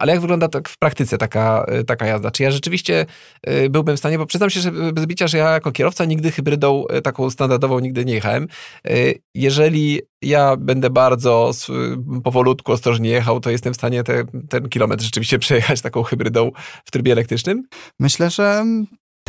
Ale 0.00 0.12
jak 0.12 0.20
wygląda 0.20 0.48
tak 0.48 0.68
w 0.68 0.78
praktyce 0.78 1.18
taka, 1.18 1.66
taka 1.86 2.06
jazda? 2.06 2.30
Czy 2.30 2.42
ja 2.42 2.50
rzeczywiście 2.50 3.06
byłbym 3.70 3.96
w 3.96 3.98
stanie, 3.98 4.18
bo 4.18 4.26
przyznam 4.26 4.50
się, 4.50 4.60
że 4.60 4.72
bez 4.92 5.06
bicia, 5.06 5.28
że 5.28 5.38
ja 5.38 5.50
jako 5.50 5.72
kierowca 5.72 6.04
nigdy 6.04 6.30
hybrydą 6.30 6.84
tak 7.04 7.09
taką 7.12 7.30
standardową 7.30 7.78
nigdy 7.78 8.04
nie 8.04 8.14
jechałem. 8.14 8.46
Jeżeli 9.34 10.00
ja 10.22 10.56
będę 10.56 10.90
bardzo 10.90 11.50
powolutku, 12.24 12.72
ostrożnie 12.72 13.10
jechał, 13.10 13.40
to 13.40 13.50
jestem 13.50 13.72
w 13.72 13.76
stanie 13.76 14.04
te, 14.04 14.24
ten 14.48 14.68
kilometr 14.68 15.04
rzeczywiście 15.04 15.38
przejechać 15.38 15.80
taką 15.80 16.02
hybrydą 16.02 16.50
w 16.84 16.90
trybie 16.90 17.12
elektrycznym? 17.12 17.62
Myślę, 17.98 18.30
że 18.30 18.64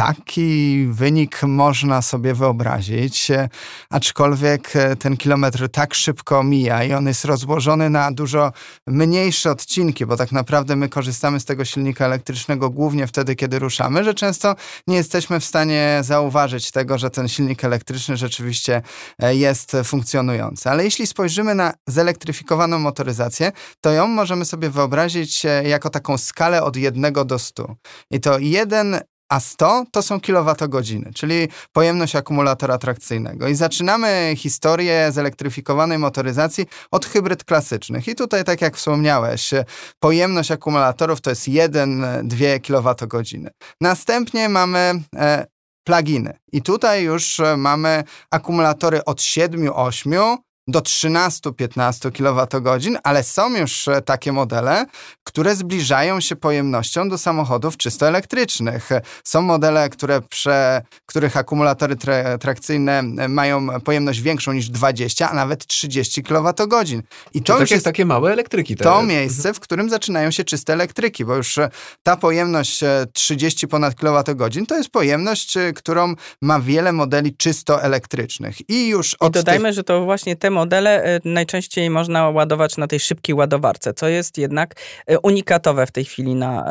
Taki 0.01 0.88
wynik 0.89 1.43
można 1.43 2.01
sobie 2.01 2.34
wyobrazić, 2.34 3.31
e, 3.31 3.50
aczkolwiek 3.89 4.75
e, 4.75 4.96
ten 4.96 5.17
kilometr 5.17 5.70
tak 5.70 5.93
szybko 5.93 6.43
mija 6.43 6.84
i 6.84 6.93
on 6.93 7.08
jest 7.08 7.25
rozłożony 7.25 7.89
na 7.89 8.12
dużo 8.12 8.51
mniejsze 8.88 9.51
odcinki, 9.51 10.05
bo 10.05 10.17
tak 10.17 10.31
naprawdę 10.31 10.75
my 10.75 10.89
korzystamy 10.89 11.39
z 11.39 11.46
tego 11.46 11.65
silnika 11.65 12.05
elektrycznego 12.05 12.70
głównie 12.70 13.08
wtedy, 13.08 13.36
kiedy 13.36 13.60
ruszamy, 13.60 14.03
że 14.03 14.13
często 14.13 14.55
nie 14.88 14.96
jesteśmy 14.96 15.39
w 15.39 15.46
stanie 15.46 16.00
zauważyć 16.03 16.72
tego, 16.72 16.98
że 16.98 17.10
ten 17.10 17.27
silnik 17.27 17.63
elektryczny 17.63 18.17
rzeczywiście 18.17 18.81
e, 19.20 19.36
jest 19.36 19.77
funkcjonujący. 19.84 20.70
Ale 20.70 20.84
jeśli 20.84 21.08
spojrzymy 21.08 21.55
na 21.55 21.74
zelektryfikowaną 21.88 22.79
motoryzację, 22.79 23.51
to 23.81 23.91
ją 23.91 24.08
możemy 24.08 24.46
sobie 24.46 24.70
wyobrazić 24.70 25.43
jako 25.63 25.89
taką 25.89 26.17
skalę 26.17 26.63
od 26.63 26.77
1 26.77 27.13
do 27.25 27.39
100. 27.39 27.75
I 28.12 28.20
to 28.20 28.39
jeden 28.39 29.00
a 29.32 29.40
100 29.40 29.86
to 29.92 30.02
są 30.02 30.20
kilowatogodziny, 30.20 31.12
czyli 31.16 31.48
pojemność 31.74 32.16
akumulatora 32.16 32.78
trakcyjnego. 32.78 33.48
I 33.48 33.56
zaczynamy 33.56 34.34
historię 34.38 35.12
zelektryfikowanej 35.12 35.98
motoryzacji 35.98 36.66
od 36.92 37.06
hybryd 37.06 37.44
klasycznych. 37.44 38.08
I 38.08 38.16
tutaj, 38.16 38.44
tak 38.44 38.62
jak 38.62 38.78
wspomniałeś, 38.78 39.52
pojemność 40.00 40.52
akumulatorów 40.52 41.22
to 41.22 41.30
jest 41.30 41.48
1-2 41.48 42.60
kWh. 42.62 43.52
Następnie 43.82 44.50
mamy 44.50 45.02
e, 45.16 45.46
pluginy. 45.84 46.38
I 46.52 46.62
tutaj 46.62 47.04
już 47.04 47.42
mamy 47.58 48.04
akumulatory 48.32 49.06
od 49.06 49.20
7-8 49.20 50.38
do 50.68 50.80
13-15 50.80 52.12
kWh, 52.12 53.00
ale 53.03 53.24
są 53.24 53.58
już 53.58 53.88
e, 53.88 54.01
takie 54.01 54.32
modele, 54.32 54.86
które 55.24 55.56
zbliżają 55.56 56.22
się 56.22 56.36
pojemnością 56.36 57.10
do 57.10 57.18
samochodów 57.18 57.77
czysto 57.77 58.08
elektrycznych. 58.08 58.89
Są 59.24 59.41
modele, 59.41 59.89
które 59.89 60.22
prze, 60.22 60.82
których 61.06 61.38
akumulatory 61.38 61.96
tra 61.96 62.38
trakcyjne 62.38 63.00
e, 63.00 63.27
mają 63.27 63.68
pojemność 63.80 64.22
większą 64.22 64.53
niż 64.53 64.70
20, 64.70 65.30
a 65.30 65.34
nawet 65.34 65.68
30 65.68 66.24
kWh. 66.24 66.86
I 67.34 67.41
to, 67.44 67.53
to 67.53 67.60
już 67.60 67.72
jest 67.72 67.86
takie 67.86 68.06
małe 68.06 68.32
elektryki. 68.34 68.75
Te... 68.75 68.84
To 68.84 69.03
miejsce, 69.03 69.53
w 69.53 69.60
którym 69.60 69.89
zaczynają 69.89 70.32
się 70.32 70.44
czyste 70.44 70.74
elektryki, 70.74 71.25
bo 71.25 71.36
już 71.36 71.58
e, 71.58 71.70
ta 72.03 72.18
pojemność 72.18 72.80
30 73.13 73.68
ponad 73.68 73.96
kWh 73.96 74.65
to 74.68 74.77
jest 74.77 74.89
pojemność, 74.89 75.58
którą 75.75 76.13
ma 76.41 76.60
wiele 76.60 76.91
modeli 76.91 77.36
czysto 77.38 77.84
elektrycznych. 77.84 78.70
I 78.70 78.88
już 78.88 79.13
od 79.13 79.30
I 79.30 79.34
dodajmy, 79.34 79.70
tych... 79.70 79.75
że 79.75 79.84
to 79.84 80.06
właśnie 80.06 80.36
te 80.36 80.50
modele 80.51 81.15
y, 81.15 81.20
najczęściej 81.25 81.89
można 81.89 82.29
ładować 82.29 82.77
na 82.77 82.88
tej 82.88 83.00
szybkiej 83.00 83.36
ładowarce, 83.36 83.93
co 83.93 84.08
jest 84.08 84.38
jednak 84.38 84.75
y, 85.12 85.20
unikatowe 85.20 85.86
w 85.86 85.91
tej 85.91 86.05
chwili 86.05 86.36
na 86.36 86.65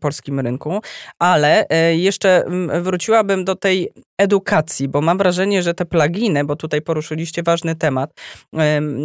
polskim 0.00 0.40
rynku. 0.40 0.80
Ale 1.18 1.66
y, 1.90 1.96
jeszcze 1.96 2.44
mm, 2.44 2.82
wróciłabym 2.82 3.44
do 3.44 3.54
tej 3.54 3.90
edukacji, 4.18 4.88
bo 4.88 5.00
mam 5.00 5.18
wrażenie, 5.18 5.62
że 5.62 5.74
te 5.74 5.84
pluginy, 5.84 6.44
bo 6.44 6.56
tutaj 6.56 6.82
poruszyliście 6.82 7.42
ważny 7.42 7.76
temat, 7.76 8.10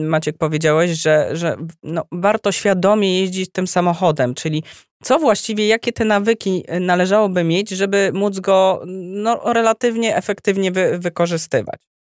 Maciek 0.05 0.37
powiedziałeś, 0.37 0.91
że, 0.91 1.29
że 1.33 1.57
no, 1.83 2.03
warto 2.11 2.51
świadomie 2.51 3.19
jeździć 3.19 3.51
tym 3.51 3.67
samochodem, 3.67 4.33
czyli 4.33 4.63
co 5.03 5.19
właściwie, 5.19 5.67
jakie 5.67 5.91
te 5.91 6.05
nawyki 6.05 6.63
należałoby 6.79 7.43
mieć, 7.43 7.69
żeby 7.69 8.11
móc 8.13 8.39
go 8.39 8.83
no, 8.85 9.53
relatywnie 9.53 10.15
efektywnie 10.15 10.71
wy, 10.71 10.97
wykorzystywać? 10.97 11.92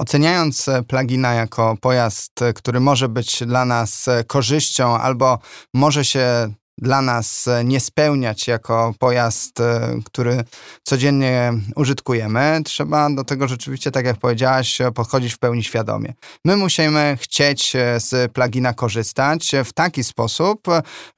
Oceniając 0.00 0.68
e, 0.68 0.82
plugina 0.82 1.34
jako 1.34 1.76
pojazd, 1.80 2.42
e, 2.42 2.52
który 2.52 2.80
może 2.80 3.08
być 3.08 3.42
dla 3.46 3.64
nas 3.64 4.08
e, 4.08 4.24
korzyścią 4.24 4.98
albo 4.98 5.38
może 5.74 6.04
się 6.04 6.52
dla 6.80 7.02
nas 7.02 7.48
nie 7.64 7.80
spełniać 7.80 8.48
jako 8.48 8.94
pojazd, 8.98 9.58
który 10.04 10.44
codziennie 10.82 11.52
użytkujemy, 11.76 12.60
trzeba 12.64 13.10
do 13.10 13.24
tego 13.24 13.48
rzeczywiście, 13.48 13.90
tak 13.90 14.06
jak 14.06 14.16
powiedziałaś, 14.16 14.78
podchodzić 14.94 15.34
w 15.34 15.38
pełni 15.38 15.64
świadomie. 15.64 16.14
My 16.44 16.56
musimy 16.56 17.18
chcieć 17.20 17.72
z 17.98 18.32
plugina 18.32 18.74
korzystać 18.74 19.52
w 19.64 19.72
taki 19.72 20.04
sposób, 20.04 20.66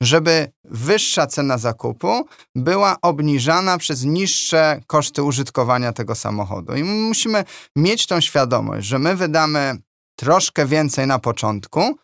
żeby 0.00 0.52
wyższa 0.64 1.26
cena 1.26 1.58
zakupu 1.58 2.26
była 2.54 2.96
obniżana 3.02 3.78
przez 3.78 4.04
niższe 4.04 4.80
koszty 4.86 5.22
użytkowania 5.22 5.92
tego 5.92 6.14
samochodu. 6.14 6.74
I 6.74 6.84
musimy 6.84 7.44
mieć 7.76 8.06
tą 8.06 8.20
świadomość, 8.20 8.86
że 8.86 8.98
my 8.98 9.16
wydamy 9.16 9.76
troszkę 10.16 10.66
więcej 10.66 11.06
na 11.06 11.18
początku, 11.18 11.98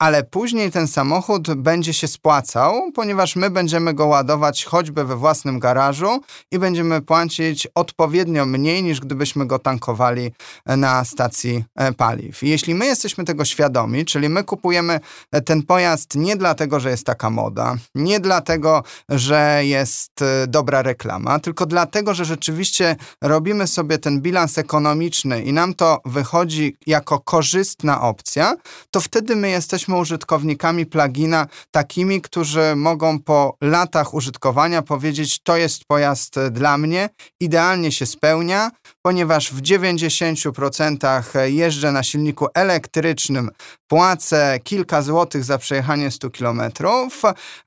ale 0.00 0.24
później 0.24 0.70
ten 0.70 0.88
samochód 0.88 1.54
będzie 1.54 1.94
się 1.94 2.08
spłacał, 2.08 2.92
ponieważ 2.92 3.36
my 3.36 3.50
będziemy 3.50 3.94
go 3.94 4.06
ładować 4.06 4.64
choćby 4.64 5.04
we 5.04 5.16
własnym 5.16 5.58
garażu 5.58 6.20
i 6.50 6.58
będziemy 6.58 7.02
płacić 7.02 7.68
odpowiednio 7.74 8.46
mniej 8.46 8.82
niż 8.82 9.00
gdybyśmy 9.00 9.46
go 9.46 9.58
tankowali 9.58 10.32
e, 10.66 10.76
na 10.76 11.04
stacji 11.04 11.64
e, 11.76 11.92
paliw. 11.92 12.42
I 12.42 12.48
jeśli 12.48 12.74
my 12.74 12.86
jesteśmy 12.86 13.24
tego 13.24 13.44
świadomi, 13.44 14.04
czyli 14.04 14.28
my 14.28 14.44
kupujemy 14.44 15.00
e, 15.32 15.40
ten 15.40 15.62
pojazd 15.62 16.14
nie 16.14 16.36
dlatego, 16.36 16.80
że 16.80 16.90
jest 16.90 17.06
taka 17.06 17.30
moda, 17.30 17.76
nie 17.94 18.20
dlatego, 18.20 18.82
że 19.08 19.60
jest 19.64 20.12
dobra 20.48 20.82
reklama, 20.82 21.38
tylko 21.38 21.66
dlatego, 21.66 22.14
że 22.14 22.24
rzeczywiście 22.24 22.96
robimy 23.22 23.66
sobie 23.66 23.98
ten 23.98 24.20
bilans 24.20 24.58
ekonomiczny 24.58 25.42
i 25.42 25.52
nam 25.52 25.74
to 25.74 26.00
wychodzi 26.04 26.76
jako 26.86 27.20
korzystna 27.20 28.00
opcja, 28.00 28.56
to 28.90 29.00
wtedy 29.00 29.36
my 29.36 29.50
jesteśmy 29.50 29.89
jesteśmy 29.90 30.14
użytkownikami 30.14 30.86
plugina 30.86 31.46
takimi, 31.70 32.20
którzy 32.20 32.76
mogą 32.76 33.18
po 33.18 33.56
latach 33.60 34.14
użytkowania 34.14 34.82
powiedzieć, 34.82 35.38
to 35.42 35.56
jest 35.56 35.84
pojazd 35.84 36.34
dla 36.50 36.78
mnie, 36.78 37.08
idealnie 37.40 37.92
się 37.92 38.06
spełnia, 38.06 38.70
ponieważ 39.02 39.52
w 39.52 39.62
90% 39.62 41.44
jeżdżę 41.44 41.92
na 41.92 42.02
silniku 42.02 42.46
elektrycznym, 42.54 43.50
płacę 43.88 44.58
kilka 44.64 45.02
złotych 45.02 45.44
za 45.44 45.58
przejechanie 45.58 46.10
100 46.10 46.30
kilometrów, 46.30 47.22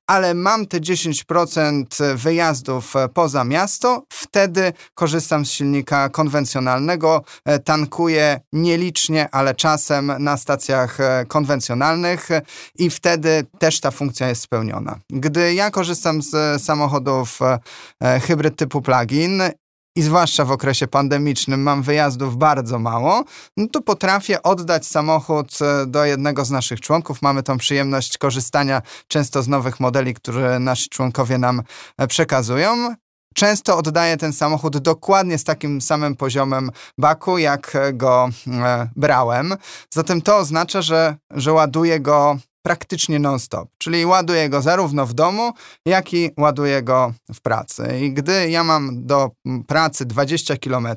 ale 0.07 0.33
mam 0.33 0.65
te 0.65 0.79
10% 0.79 2.15
wyjazdów 2.15 2.93
poza 3.13 3.43
miasto, 3.43 4.03
wtedy 4.09 4.73
korzystam 4.93 5.45
z 5.45 5.51
silnika 5.51 6.09
konwencjonalnego, 6.09 7.23
tankuję 7.63 8.39
nielicznie, 8.53 9.29
ale 9.31 9.55
czasem 9.55 10.11
na 10.19 10.37
stacjach 10.37 10.97
konwencjonalnych 11.27 12.12
i 12.75 12.89
wtedy 12.89 13.45
też 13.59 13.79
ta 13.79 13.91
funkcja 13.91 14.29
jest 14.29 14.41
spełniona. 14.41 14.99
Gdy 15.09 15.53
ja 15.53 15.71
korzystam 15.71 16.21
z 16.21 16.63
samochodów 16.63 17.39
e, 18.01 18.19
hybryd 18.19 18.55
typu 18.55 18.81
plug-in 18.81 19.41
i 19.95 20.01
zwłaszcza 20.01 20.45
w 20.45 20.51
okresie 20.51 20.87
pandemicznym 20.87 21.61
mam 21.61 21.83
wyjazdów 21.83 22.37
bardzo 22.37 22.79
mało, 22.79 23.23
no 23.57 23.67
to 23.67 23.81
potrafię 23.81 24.43
oddać 24.43 24.87
samochód 24.87 25.57
e, 25.61 25.85
do 25.85 26.05
jednego 26.05 26.45
z 26.45 26.51
naszych 26.51 26.81
członków. 26.81 27.21
Mamy 27.21 27.43
tą 27.43 27.57
przyjemność 27.57 28.17
korzystania 28.17 28.81
często 29.07 29.43
z 29.43 29.47
nowych 29.47 29.79
modeli, 29.79 30.13
które 30.13 30.59
nasi 30.59 30.89
członkowie 30.89 31.37
nam 31.37 31.61
e, 31.97 32.07
przekazują. 32.07 32.95
Często 33.33 33.77
oddaję 33.77 34.17
ten 34.17 34.33
samochód 34.33 34.77
dokładnie 34.77 35.37
z 35.37 35.43
takim 35.43 35.81
samym 35.81 36.15
poziomem 36.15 36.71
baku, 36.97 37.37
jak 37.37 37.77
go 37.93 38.29
e, 38.47 38.89
brałem. 38.95 39.55
Zatem 39.93 40.21
to 40.21 40.37
oznacza, 40.37 40.81
że, 40.81 41.15
że 41.31 41.53
ładuję 41.53 41.99
go 41.99 42.37
praktycznie 42.65 43.19
non-stop, 43.19 43.69
czyli 43.77 44.05
ładuję 44.05 44.49
go 44.49 44.61
zarówno 44.61 45.05
w 45.05 45.13
domu, 45.13 45.51
jak 45.85 46.13
i 46.13 46.31
ładuję 46.37 46.83
go 46.83 47.13
w 47.33 47.41
pracy. 47.41 47.99
I 48.01 48.13
gdy 48.13 48.49
ja 48.49 48.63
mam 48.63 49.05
do 49.05 49.31
pracy 49.67 50.05
20 50.05 50.57
km, 50.57 50.87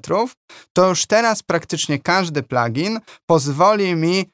to 0.73 0.89
już 0.89 1.07
teraz 1.07 1.43
praktycznie 1.43 1.99
każdy 1.99 2.43
plugin 2.43 3.01
pozwoli 3.27 3.95
mi 3.95 4.25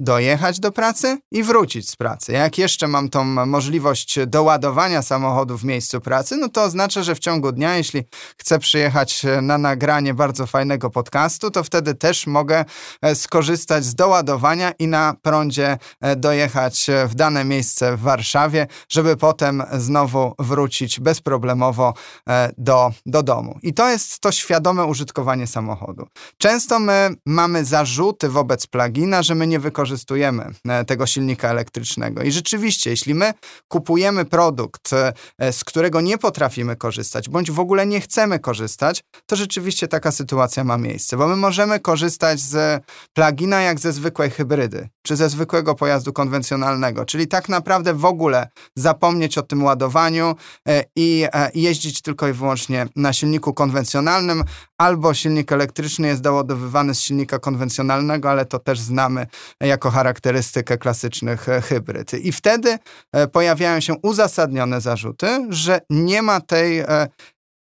dojechać 0.00 0.60
do 0.60 0.72
pracy 0.72 1.18
i 1.30 1.42
wrócić 1.42 1.90
z 1.90 1.96
pracy. 1.96 2.32
Jak 2.32 2.58
jeszcze 2.58 2.88
mam 2.88 3.08
tą 3.08 3.24
możliwość 3.24 4.18
doładowania 4.26 5.02
samochodu 5.02 5.58
w 5.58 5.64
miejscu 5.64 6.00
pracy, 6.00 6.36
no 6.36 6.48
to 6.48 6.62
oznacza, 6.62 7.02
że 7.02 7.14
w 7.14 7.18
ciągu 7.18 7.52
dnia, 7.52 7.76
jeśli 7.76 8.02
chcę 8.36 8.58
przyjechać 8.58 9.22
na 9.42 9.58
nagranie 9.58 10.14
bardzo 10.14 10.46
fajnego 10.46 10.90
podcastu, 10.90 11.50
to 11.50 11.64
wtedy 11.64 11.94
też 11.94 12.26
mogę 12.26 12.64
e, 13.02 13.14
skorzystać 13.14 13.84
z 13.84 13.94
doładowania 13.94 14.72
i 14.78 14.86
na 14.86 15.14
prądzie 15.22 15.78
e, 16.00 16.16
dojechać 16.16 16.86
w 17.06 17.14
dane 17.14 17.44
miejsce 17.44 17.96
w 17.96 18.00
Warszawie, 18.00 18.66
żeby 18.88 19.16
potem 19.16 19.62
znowu 19.72 20.34
wrócić 20.38 21.00
bezproblemowo 21.00 21.94
e, 22.28 22.52
do, 22.58 22.92
do 23.06 23.22
domu. 23.22 23.58
I 23.62 23.74
to 23.74 23.88
jest 23.88 24.20
to 24.20 24.32
świadome 24.32 24.84
użytkowanie 24.84 25.46
samochodu. 25.46 26.06
Często 26.38 26.78
my 26.78 27.14
mamy 27.26 27.64
zarzuty 27.64 28.28
wobec 28.28 28.66
plugina, 28.66 29.22
że 29.22 29.34
my 29.34 29.46
nie 29.46 29.58
wykorzystujemy 29.58 29.79
wykorzystujemy 29.80 30.50
e, 30.68 30.84
tego 30.84 31.06
silnika 31.06 31.48
elektrycznego. 31.48 32.22
I 32.22 32.32
rzeczywiście, 32.32 32.90
jeśli 32.90 33.14
my 33.14 33.34
kupujemy 33.68 34.24
produkt, 34.24 34.92
e, 35.38 35.52
z 35.52 35.64
którego 35.64 36.00
nie 36.00 36.18
potrafimy 36.18 36.76
korzystać, 36.76 37.28
bądź 37.28 37.50
w 37.50 37.60
ogóle 37.60 37.86
nie 37.86 38.00
chcemy 38.00 38.38
korzystać, 38.38 39.02
to 39.26 39.36
rzeczywiście 39.36 39.88
taka 39.88 40.12
sytuacja 40.12 40.64
ma 40.64 40.78
miejsce, 40.78 41.16
bo 41.16 41.26
my 41.28 41.36
możemy 41.36 41.80
korzystać 41.80 42.40
z 42.40 42.84
plugina 43.12 43.60
jak 43.60 43.80
ze 43.80 43.92
zwykłej 43.92 44.30
hybrydy, 44.30 44.88
czy 45.02 45.16
ze 45.16 45.28
zwykłego 45.28 45.74
pojazdu 45.74 46.12
konwencjonalnego, 46.12 47.04
czyli 47.04 47.26
tak 47.26 47.48
naprawdę 47.48 47.94
w 47.94 48.04
ogóle 48.04 48.48
zapomnieć 48.76 49.38
o 49.38 49.42
tym 49.42 49.64
ładowaniu 49.64 50.34
e, 50.68 50.84
i 50.96 51.26
jeździć 51.54 52.02
tylko 52.02 52.28
i 52.28 52.32
wyłącznie 52.32 52.86
na 52.96 53.12
silniku 53.12 53.54
konwencjonalnym, 53.54 54.44
albo 54.78 55.14
silnik 55.14 55.52
elektryczny 55.52 56.08
jest 56.08 56.20
doładowywany 56.22 56.94
z 56.94 57.00
silnika 57.00 57.38
konwencjonalnego, 57.38 58.30
ale 58.30 58.44
to 58.44 58.58
też 58.58 58.80
znamy 58.80 59.26
jako 59.70 59.90
charakterystykę 59.90 60.78
klasycznych 60.78 61.48
e, 61.48 61.60
hybryd. 61.60 62.14
I 62.14 62.32
wtedy 62.32 62.78
e, 63.12 63.26
pojawiają 63.26 63.80
się 63.80 63.94
uzasadnione 64.02 64.80
zarzuty, 64.80 65.46
że 65.48 65.80
nie 65.90 66.22
ma 66.22 66.40
tej 66.40 66.78
e, 66.78 67.08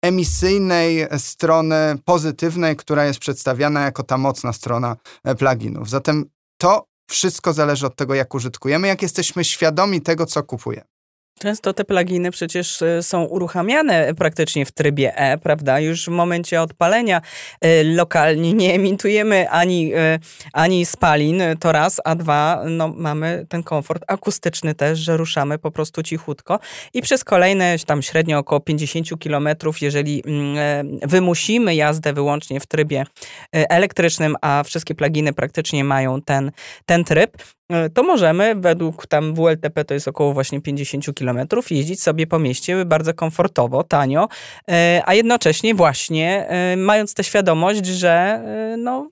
emisyjnej 0.04 1.08
strony 1.18 1.76
pozytywnej, 2.06 2.76
która 2.76 3.06
jest 3.06 3.20
przedstawiana 3.20 3.82
jako 3.82 4.04
ta 4.04 4.18
mocna 4.18 4.54
strona 4.54 4.96
pluginów. 5.38 5.90
Zatem 5.90 6.26
to 6.58 6.86
wszystko 7.10 7.54
zależy 7.54 7.86
od 7.86 7.96
tego, 7.96 8.14
jak 8.16 8.36
użytkujemy, 8.36 8.88
jak 8.88 9.02
jesteśmy 9.02 9.44
świadomi 9.44 10.02
tego, 10.02 10.26
co 10.26 10.44
kupujemy. 10.44 10.95
Często 11.40 11.74
te 11.74 11.86
pluginy 11.86 12.32
przecież 12.32 12.82
e, 12.82 13.04
są 13.04 13.24
uruchamiane 13.24 14.14
praktycznie 14.14 14.66
w 14.66 14.72
trybie 14.72 15.18
E, 15.18 15.38
prawda? 15.38 15.80
Już 15.80 16.06
w 16.06 16.08
momencie 16.08 16.62
odpalenia 16.62 17.22
e, 17.62 17.84
lokalnie 17.84 18.54
nie 18.54 18.74
emitujemy 18.74 19.50
ani, 19.50 19.94
e, 19.94 20.20
ani 20.54 20.86
spalin, 20.86 21.44
to 21.60 21.72
raz, 21.72 22.02
a 22.04 22.16
dwa, 22.16 22.64
no, 22.70 22.88
mamy 22.88 23.46
ten 23.50 23.64
komfort 23.64 24.04
akustyczny 24.08 24.76
też, 24.76 25.00
że 25.00 25.18
ruszamy 25.18 25.58
po 25.58 25.72
prostu 25.72 26.04
cichutko. 26.04 26.60
I 26.94 27.02
przez 27.02 27.24
kolejne 27.24 27.76
tam 27.86 28.02
średnio 28.02 28.40
około 28.40 28.62
50 28.62 29.20
kilometrów, 29.20 29.82
jeżeli 29.82 30.24
mm, 30.26 31.00
wymusimy 31.02 31.76
jazdę 31.76 32.14
wyłącznie 32.14 32.60
w 32.60 32.66
trybie 32.66 33.06
elektrycznym, 33.52 34.36
a 34.42 34.64
wszystkie 34.64 34.96
pluginy 34.96 35.34
praktycznie 35.34 35.84
mają 35.84 36.22
ten, 36.22 36.52
ten 36.86 37.04
tryb, 37.04 37.38
E, 37.70 37.90
to 37.90 38.04
możemy 38.04 38.56
według 38.56 39.08
tam 39.08 39.34
WLTP 39.34 39.86
to 39.86 39.94
jest 39.94 40.08
około 40.08 40.34
właśnie 40.34 40.62
50 40.62 41.06
km 41.20 41.25
jeździć 41.72 42.02
sobie 42.02 42.28
po 42.28 42.40
mieście 42.40 42.86
bardzo 42.86 43.14
komfortowo, 43.14 43.84
tanio, 43.84 44.28
e, 44.72 45.02
a 45.06 45.14
jednocześnie 45.14 45.76
właśnie 45.76 46.48
e, 46.48 46.78
mając 46.78 47.14
tę 47.14 47.24
świadomość, 47.24 47.86
że 47.86 48.42
no, 48.78 49.10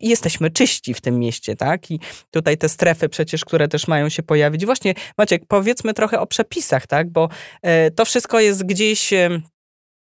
jesteśmy 0.00 0.50
czyści 0.50 0.94
w 0.94 1.00
tym 1.00 1.18
mieście, 1.18 1.56
tak? 1.56 1.90
I 1.90 2.00
tutaj 2.30 2.58
te 2.58 2.68
strefy 2.68 3.08
przecież, 3.08 3.44
które 3.44 3.68
też 3.68 3.88
mają 3.88 4.08
się 4.08 4.22
pojawić. 4.22 4.66
Właśnie 4.66 4.94
Maciek, 5.18 5.42
powiedzmy 5.48 5.94
trochę 5.94 6.20
o 6.20 6.26
przepisach, 6.26 6.86
tak? 6.86 7.10
Bo 7.10 7.28
to 7.96 8.04
wszystko 8.04 8.40
jest 8.40 8.64
gdzieś 8.64 9.12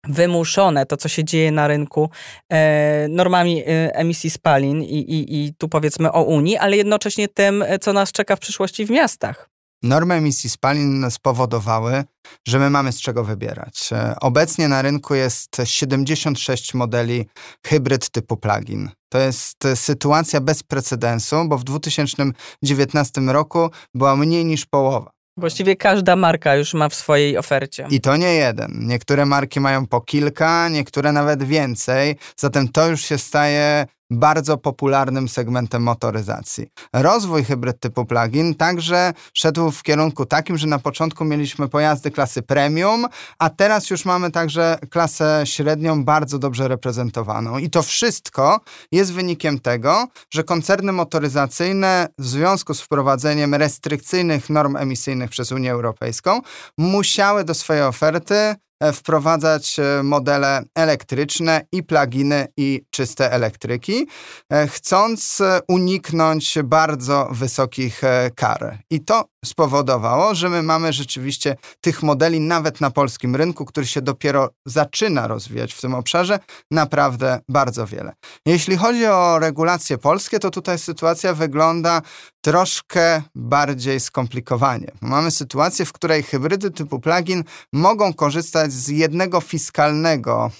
wymuszone 0.07 0.85
to, 0.85 0.97
co 0.97 1.09
się 1.09 1.23
dzieje 1.23 1.51
na 1.51 1.67
rynku 1.67 2.09
e, 2.49 3.07
normami 3.09 3.63
e, 3.63 3.95
emisji 3.95 4.29
spalin 4.29 4.83
i, 4.83 4.97
i, 4.97 5.45
i 5.45 5.53
tu 5.53 5.69
powiedzmy 5.69 6.11
o 6.11 6.23
Unii, 6.23 6.57
ale 6.57 6.77
jednocześnie 6.77 7.27
tym, 7.27 7.61
e, 7.61 7.79
co 7.79 7.93
nas 7.93 8.11
czeka 8.11 8.35
w 8.35 8.39
przyszłości 8.39 8.85
w 8.85 8.89
miastach. 8.89 9.50
Normy 9.83 10.15
emisji 10.15 10.49
spalin 10.49 11.11
spowodowały, 11.11 12.03
że 12.47 12.59
my 12.59 12.69
mamy 12.69 12.91
z 12.91 13.01
czego 13.01 13.23
wybierać. 13.23 13.89
E, 13.93 14.15
obecnie 14.19 14.67
na 14.67 14.81
rynku 14.81 15.15
jest 15.15 15.61
76 15.63 16.73
modeli 16.73 17.25
hybryd 17.67 18.09
typu 18.09 18.37
plug-in. 18.37 18.89
To 19.09 19.17
jest 19.17 19.67
sytuacja 19.75 20.41
bez 20.41 20.63
precedensu, 20.63 21.35
bo 21.47 21.57
w 21.57 21.63
2019 21.63 23.21
roku 23.21 23.69
była 23.93 24.15
mniej 24.15 24.45
niż 24.45 24.65
połowa. 24.65 25.11
Właściwie 25.37 25.75
każda 25.75 26.15
marka 26.15 26.55
już 26.55 26.73
ma 26.73 26.89
w 26.89 26.95
swojej 26.95 27.37
ofercie. 27.37 27.87
I 27.89 28.01
to 28.01 28.17
nie 28.17 28.33
jeden. 28.33 28.71
Niektóre 28.79 29.25
marki 29.25 29.59
mają 29.59 29.87
po 29.87 30.01
kilka, 30.01 30.69
niektóre 30.69 31.11
nawet 31.11 31.43
więcej. 31.43 32.15
Zatem 32.37 32.67
to 32.67 32.87
już 32.87 33.01
się 33.01 33.17
staje 33.17 33.85
bardzo 34.11 34.57
popularnym 34.57 35.29
segmentem 35.29 35.83
motoryzacji. 35.83 36.67
Rozwój 36.93 37.43
hybryd 37.43 37.79
typu 37.79 38.05
plug-in 38.05 38.55
także 38.55 39.13
szedł 39.33 39.71
w 39.71 39.83
kierunku 39.83 40.25
takim, 40.25 40.57
że 40.57 40.67
na 40.67 40.79
początku 40.79 41.25
mieliśmy 41.25 41.67
pojazdy 41.67 42.11
klasy 42.11 42.41
premium, 42.41 43.07
a 43.39 43.49
teraz 43.49 43.89
już 43.89 44.05
mamy 44.05 44.31
także 44.31 44.77
klasę 44.89 45.41
średnią 45.45 46.03
bardzo 46.03 46.39
dobrze 46.39 46.67
reprezentowaną. 46.67 47.57
I 47.57 47.69
to 47.69 47.83
wszystko 47.83 48.59
jest 48.91 49.13
wynikiem 49.13 49.59
tego, 49.59 50.07
że 50.29 50.43
koncerny 50.43 50.91
motoryzacyjne 50.91 52.07
w 52.17 52.25
związku 52.25 52.73
z 52.73 52.81
wprowadzeniem 52.81 53.55
restrykcyjnych 53.55 54.49
norm 54.49 54.75
emisyjnych 54.75 55.29
przez 55.29 55.51
Unię 55.51 55.71
Europejską 55.71 56.41
musiały 56.77 57.43
do 57.43 57.53
swojej 57.53 57.83
oferty 57.83 58.55
wprowadzać 58.93 59.79
e, 59.79 60.03
modele 60.03 60.63
elektryczne 60.75 61.61
i 61.71 61.83
pluginy 61.83 62.47
i 62.57 62.81
czyste 62.89 63.31
elektryki, 63.31 64.07
e, 64.49 64.67
chcąc 64.67 65.41
uniknąć 65.67 66.57
bardzo 66.63 67.27
wysokich 67.31 68.01
kar. 68.35 68.77
I 68.89 68.99
to 69.05 69.30
spowodowało, 69.45 70.35
że 70.35 70.49
my 70.49 70.63
mamy 70.63 70.93
rzeczywiście 70.93 71.55
tych 71.81 72.03
modeli 72.03 72.39
nawet 72.39 72.81
na 72.81 72.91
polskim 72.91 73.35
rynku, 73.35 73.65
który 73.65 73.85
się 73.85 74.01
dopiero 74.01 74.49
zaczyna 74.65 75.27
rozwijać 75.27 75.73
w 75.73 75.81
tym 75.81 75.93
obszarze, 75.93 76.39
naprawdę 76.71 77.39
bardzo 77.49 77.87
wiele. 77.87 78.13
Jeśli 78.45 78.77
chodzi 78.77 79.05
o 79.05 79.39
regulacje 79.39 79.97
polskie, 79.97 80.39
to 80.39 80.51
tutaj 80.51 80.79
sytuacja 80.79 81.33
wygląda 81.33 82.01
troszkę 82.41 83.21
bardziej 83.35 83.99
skomplikowanie. 83.99 84.91
Mamy 85.01 85.31
sytuację, 85.31 85.85
w 85.85 85.93
której 85.93 86.23
hybrydy 86.23 86.71
typu 86.71 86.99
plugin 86.99 87.43
mogą 87.73 88.13
korzystać 88.13 88.73
z 88.73 88.87
jednego 88.87 89.41
fiskalnego 89.41 90.51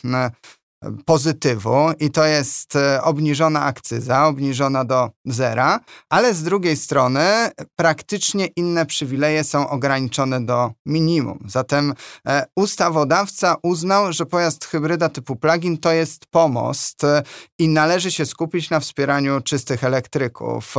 pozytywu 1.06 1.92
i 2.00 2.12
to 2.12 2.26
jest 2.26 2.76
e, 2.76 3.04
obniżona 3.04 3.64
akcyza, 3.64 4.28
obniżona 4.28 4.86
do 4.86 5.10
zera, 5.26 5.80
ale 6.10 6.34
z 6.34 6.44
drugiej 6.44 6.78
strony 6.78 7.22
praktycznie 7.76 8.46
inne 8.46 8.86
przywileje 8.86 9.44
są 9.44 9.70
ograniczone 9.70 10.46
do 10.46 10.72
minimum. 10.86 11.40
Zatem 11.48 11.94
e, 12.28 12.46
ustawodawca 12.56 13.56
uznał, 13.64 14.14
że 14.14 14.26
pojazd 14.26 14.66
hybryda 14.66 15.10
typu 15.10 15.36
plug-in 15.36 15.78
to 15.78 15.92
jest 15.92 16.26
pomost 16.26 17.04
e, 17.04 17.24
i 17.60 17.68
należy 17.68 18.12
się 18.12 18.26
skupić 18.26 18.70
na 18.70 18.80
wspieraniu 18.80 19.42
czystych 19.42 19.84
elektryków. 19.84 20.76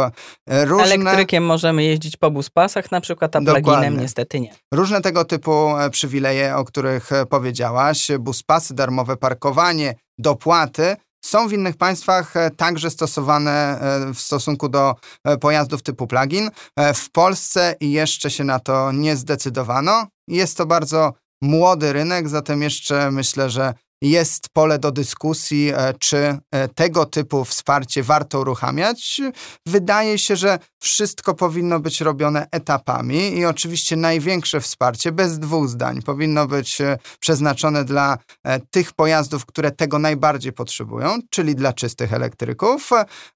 Różne... 0.49 0.95
Elektrykiem 0.95 1.45
możemy 1.45 1.85
jeździć 1.85 2.17
po 2.17 2.31
buspasach 2.31 2.91
na 2.91 3.01
przykład, 3.01 3.37
a 3.37 3.41
pluginem 3.41 4.01
niestety 4.01 4.41
nie. 4.41 4.55
Różne 4.75 5.01
tego 5.01 5.25
typu 5.25 5.69
przywileje, 5.91 6.57
o 6.57 6.65
których 6.65 7.11
powiedziałaś, 7.31 8.09
buspasy, 8.21 8.75
darmowe 8.75 9.17
parkowanie, 9.17 9.92
dopłaty 10.19 10.97
są 11.25 11.49
w 11.49 11.53
innych 11.53 11.77
państwach 11.77 12.37
e, 12.37 12.51
także 12.51 12.91
stosowane 12.91 13.81
e, 13.81 14.15
w 14.15 14.19
stosunku 14.19 14.69
do 14.69 14.95
e, 15.25 15.39
pojazdów 15.39 15.83
typu 15.83 16.07
plug-in. 16.07 16.51
W 16.95 17.11
Polsce 17.11 17.75
jeszcze 17.81 18.31
się 18.31 18.45
na 18.45 18.59
to 18.59 18.93
nie 18.93 19.17
zdecydowano. 19.17 20.07
Jest 20.29 20.57
to 20.57 20.67
bardzo 20.67 21.13
młody 21.43 21.93
rynek, 21.93 22.29
zatem 22.29 22.63
jeszcze 22.63 23.11
myślę, 23.11 23.51
że 23.51 23.75
jest 24.03 24.49
pole 24.49 24.79
do 24.79 24.93
dyskusji, 24.93 25.73
e, 25.75 25.95
czy 25.99 26.38
e, 26.51 26.69
tego 26.69 27.07
typu 27.07 27.45
wsparcie 27.45 28.03
warto 28.03 28.41
uruchamiać. 28.41 29.21
Wydaje 29.67 30.19
się, 30.19 30.37
że 30.37 30.59
wszystko 30.81 31.35
powinno 31.35 31.81
być 31.81 32.01
robione 32.01 32.47
etapami 32.51 33.38
i 33.38 33.45
oczywiście 33.45 33.97
największe 33.97 34.61
wsparcie, 34.61 35.12
bez 35.12 35.38
dwóch 35.38 35.69
zdań, 35.69 36.03
powinno 36.03 36.47
być 36.47 36.81
e, 36.81 36.99
przeznaczone 37.21 37.85
dla 37.85 38.19
tych 38.71 38.93
pojazdów, 38.93 39.47
które 39.47 39.71
tego 39.71 39.99
najbardziej 39.99 40.53
potrzebują, 40.53 41.19
czyli 41.31 41.55
dla 41.55 41.73
czystych 41.73 42.12
elektryków, 42.12 42.91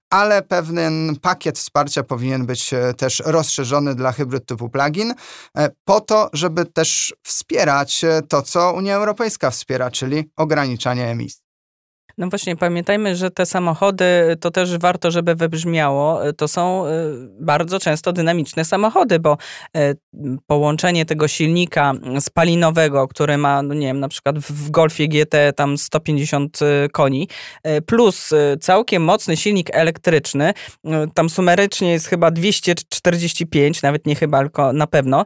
ale 0.09 0.41
pewien 0.41 1.15
pakiet 1.21 1.59
wsparcia 1.59 2.03
powinien 2.03 2.45
być 2.45 2.71
też 2.97 3.23
rozszerzony 3.25 3.95
dla 3.95 4.11
hybryd 4.11 4.45
typu 4.45 4.69
plugin, 4.69 5.13
po 5.85 6.01
to, 6.01 6.29
żeby 6.33 6.65
też 6.65 7.13
wspierać 7.23 8.05
to, 8.29 8.41
co 8.41 8.73
Unia 8.73 8.95
Europejska 8.95 9.51
wspiera, 9.51 9.91
czyli 9.91 10.29
ograniczanie 10.57 11.07
emisji. 11.07 11.46
No 12.19 12.27
właśnie, 12.29 12.55
pamiętajmy, 12.55 13.15
że 13.15 13.31
te 13.31 13.45
samochody, 13.45 14.35
to 14.39 14.51
też 14.51 14.77
warto, 14.77 15.11
żeby 15.11 15.35
wybrzmiało, 15.35 16.19
to 16.37 16.47
są 16.47 16.85
e, 16.85 16.91
bardzo 17.39 17.79
często 17.79 18.13
dynamiczne 18.13 18.65
samochody, 18.65 19.19
bo 19.19 19.37
e, 19.75 19.93
połączenie 20.47 21.05
tego 21.05 21.27
silnika 21.27 21.93
spalinowego, 22.19 23.07
który 23.07 23.37
ma, 23.37 23.61
no 23.61 23.73
nie 23.73 23.87
wiem, 23.87 23.99
na 23.99 24.07
przykład 24.07 24.39
w 24.39 24.71
Golfie 24.71 25.07
GT 25.07 25.53
tam 25.55 25.77
150 25.77 26.59
e, 26.61 26.89
koni, 26.89 27.27
plus 27.85 28.33
całkiem 28.61 29.03
mocny 29.03 29.37
silnik 29.37 29.69
elektryczny, 29.73 30.53
tam 31.13 31.29
sumerycznie 31.29 31.91
jest 31.91 32.07
chyba 32.07 32.31
245, 32.31 33.81
nawet 33.81 34.05
nie 34.05 34.15
chyba, 34.15 34.39
tylko 34.39 34.73
na 34.73 34.87
pewno. 34.87 35.25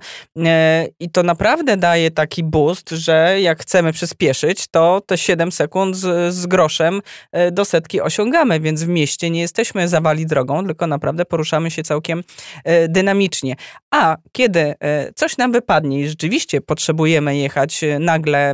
I 0.99 1.09
to 1.09 1.23
naprawdę 1.23 1.77
daje 1.77 2.11
taki 2.11 2.43
boost, 2.43 2.89
że 2.89 3.41
jak 3.41 3.61
chcemy 3.61 3.93
przyspieszyć, 3.93 4.67
to 4.67 5.01
te 5.05 5.17
7 5.17 5.51
sekund 5.51 5.95
z, 5.95 6.33
z 6.33 6.45
groszem 6.45 6.80
owszem, 6.81 7.01
e, 7.31 7.51
do 7.51 7.65
setki 7.65 8.01
osiągamy, 8.01 8.59
więc 8.59 8.83
w 8.83 8.87
mieście 8.87 9.29
nie 9.29 9.41
jesteśmy 9.41 9.87
zawali 9.87 10.25
drogą, 10.25 10.65
tylko 10.65 10.87
naprawdę 10.87 11.25
poruszamy 11.25 11.71
się 11.71 11.83
całkiem 11.83 12.23
e, 12.63 12.87
dynamicznie. 12.87 13.55
A 13.91 14.17
kiedy 14.31 14.75
coś 15.15 15.37
nam 15.37 15.51
wypadnie 15.51 15.99
i 15.99 16.07
rzeczywiście 16.07 16.61
potrzebujemy 16.61 17.37
jechać 17.37 17.81
nagle 17.99 18.53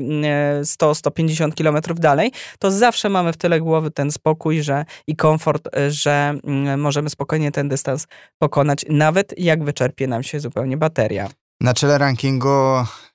100-150 0.61 1.53
kilometrów 1.53 1.99
dalej, 1.99 2.31
to 2.59 2.71
zawsze 2.71 3.09
mamy 3.09 3.33
w 3.33 3.37
tyle 3.37 3.59
głowy 3.59 3.91
ten 3.91 4.11
spokój 4.11 4.63
że, 4.63 4.85
i 5.07 5.15
komfort, 5.15 5.69
że 5.89 6.33
możemy 6.77 7.09
spokojnie 7.09 7.51
ten 7.51 7.69
dystans 7.69 8.07
pokonać, 8.39 8.85
nawet 8.89 9.39
jak 9.39 9.63
wyczerpie 9.63 10.07
nam 10.07 10.23
się 10.23 10.39
zupełnie 10.39 10.77
bateria. 10.77 11.29
Na 11.61 11.73
czele 11.73 11.97
rankingu 11.97 12.49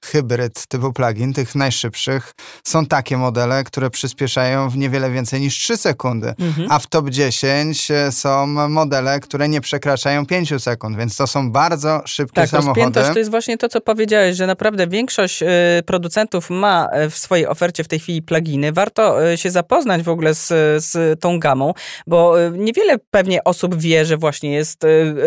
hybryd 0.04 0.66
typu 0.66 0.92
plugin, 0.92 1.32
tych 1.32 1.54
najszybszych, 1.54 2.34
są 2.64 2.86
takie 2.86 3.16
modele, 3.16 3.64
które 3.64 3.90
przyspieszają 3.90 4.68
w 4.70 4.76
niewiele 4.76 5.10
więcej 5.10 5.40
niż 5.40 5.58
3 5.58 5.76
sekundy, 5.76 6.34
mhm. 6.40 6.68
a 6.70 6.78
w 6.78 6.86
top 6.86 7.10
10 7.10 7.90
e, 7.90 8.12
są 8.12 8.46
modele, 8.68 9.20
które 9.20 9.48
nie 9.48 9.60
przekraczają 9.60 10.26
5 10.26 10.62
sekund, 10.62 10.96
więc 10.96 11.16
to 11.16 11.26
są 11.26 11.52
bardzo 11.52 12.02
szybkie 12.04 12.34
tak, 12.34 12.50
samochody. 12.50 13.00
Tak, 13.00 13.12
to 13.12 13.18
jest 13.18 13.30
właśnie 13.30 13.58
to, 13.58 13.68
co 13.68 13.80
powiedziałeś, 13.80 14.36
że 14.36 14.46
naprawdę 14.46 14.86
większość 14.86 15.42
y, 15.42 15.46
producentów 15.86 16.50
ma 16.50 16.88
e, 16.92 17.10
w 17.10 17.18
swojej 17.18 17.46
ofercie 17.46 17.84
w 17.84 17.88
tej 17.88 17.98
chwili 17.98 18.22
pluginy. 18.22 18.72
Warto 18.72 19.36
się 19.36 19.50
zapoznać 19.50 20.02
w 20.02 20.08
ogóle 20.08 20.34
z, 20.34 20.48
z 20.84 21.20
tą 21.20 21.38
gamą, 21.38 21.74
bo 22.06 22.34
niewiele 22.52 22.98
pewnie 23.10 23.44
osób 23.44 23.74
wie, 23.74 24.04
że 24.04 24.16
właśnie 24.16 24.52
jest 24.52 24.82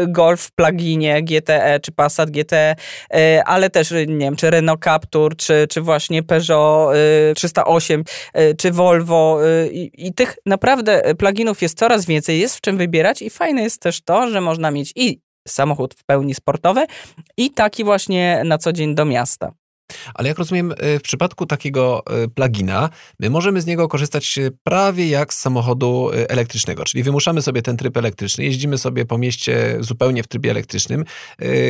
Golf 0.07 0.41
w 0.41 0.51
pluginie 0.51 1.23
GTE 1.23 1.79
czy 1.79 1.91
Passat 1.91 2.31
GTE, 2.31 2.75
ale 3.45 3.69
też, 3.69 3.91
nie 3.91 4.25
wiem, 4.25 4.35
czy 4.35 4.49
Renault 4.49 4.64
Renault 4.65 4.83
Captur, 4.83 5.35
czy, 5.35 5.67
czy 5.69 5.81
właśnie 5.81 6.23
Peugeot 6.23 6.93
308, 7.35 8.03
y, 8.37 8.41
y, 8.41 8.55
czy 8.55 8.71
Volvo 8.71 9.39
y, 9.45 9.69
i, 9.73 10.07
i 10.07 10.13
tych 10.13 10.37
naprawdę 10.45 11.15
pluginów 11.15 11.61
jest 11.61 11.77
coraz 11.77 12.05
więcej, 12.05 12.39
jest 12.39 12.55
w 12.57 12.61
czym 12.61 12.77
wybierać 12.77 13.21
i 13.21 13.29
fajne 13.29 13.63
jest 13.63 13.81
też 13.81 14.01
to, 14.01 14.29
że 14.29 14.41
można 14.41 14.71
mieć 14.71 14.93
i 14.95 15.19
samochód 15.47 15.93
w 15.93 16.03
pełni 16.03 16.35
sportowy 16.35 16.85
i 17.37 17.51
taki 17.51 17.83
właśnie 17.83 18.41
na 18.45 18.57
co 18.57 18.73
dzień 18.73 18.95
do 18.95 19.05
miasta. 19.05 19.51
Ale 20.13 20.29
jak 20.29 20.37
rozumiem, 20.37 20.71
y, 20.71 20.99
w 20.99 21.01
przypadku 21.01 21.45
takiego 21.45 22.03
y, 22.23 22.27
plugina, 22.27 22.89
my 23.19 23.29
możemy 23.29 23.61
z 23.61 23.65
niego 23.65 23.87
korzystać 23.87 24.37
y, 24.37 24.51
prawie 24.63 25.07
jak 25.07 25.33
z 25.33 25.39
samochodu 25.39 26.09
elektrycznego, 26.29 26.83
czyli 26.83 27.03
wymuszamy 27.03 27.41
sobie 27.41 27.61
ten 27.61 27.77
tryb 27.77 27.97
elektryczny, 27.97 28.43
jeździmy 28.43 28.77
sobie 28.77 29.05
po 29.05 29.17
mieście 29.17 29.77
zupełnie 29.79 30.23
w 30.23 30.27
trybie 30.27 30.51
elektrycznym, 30.51 31.05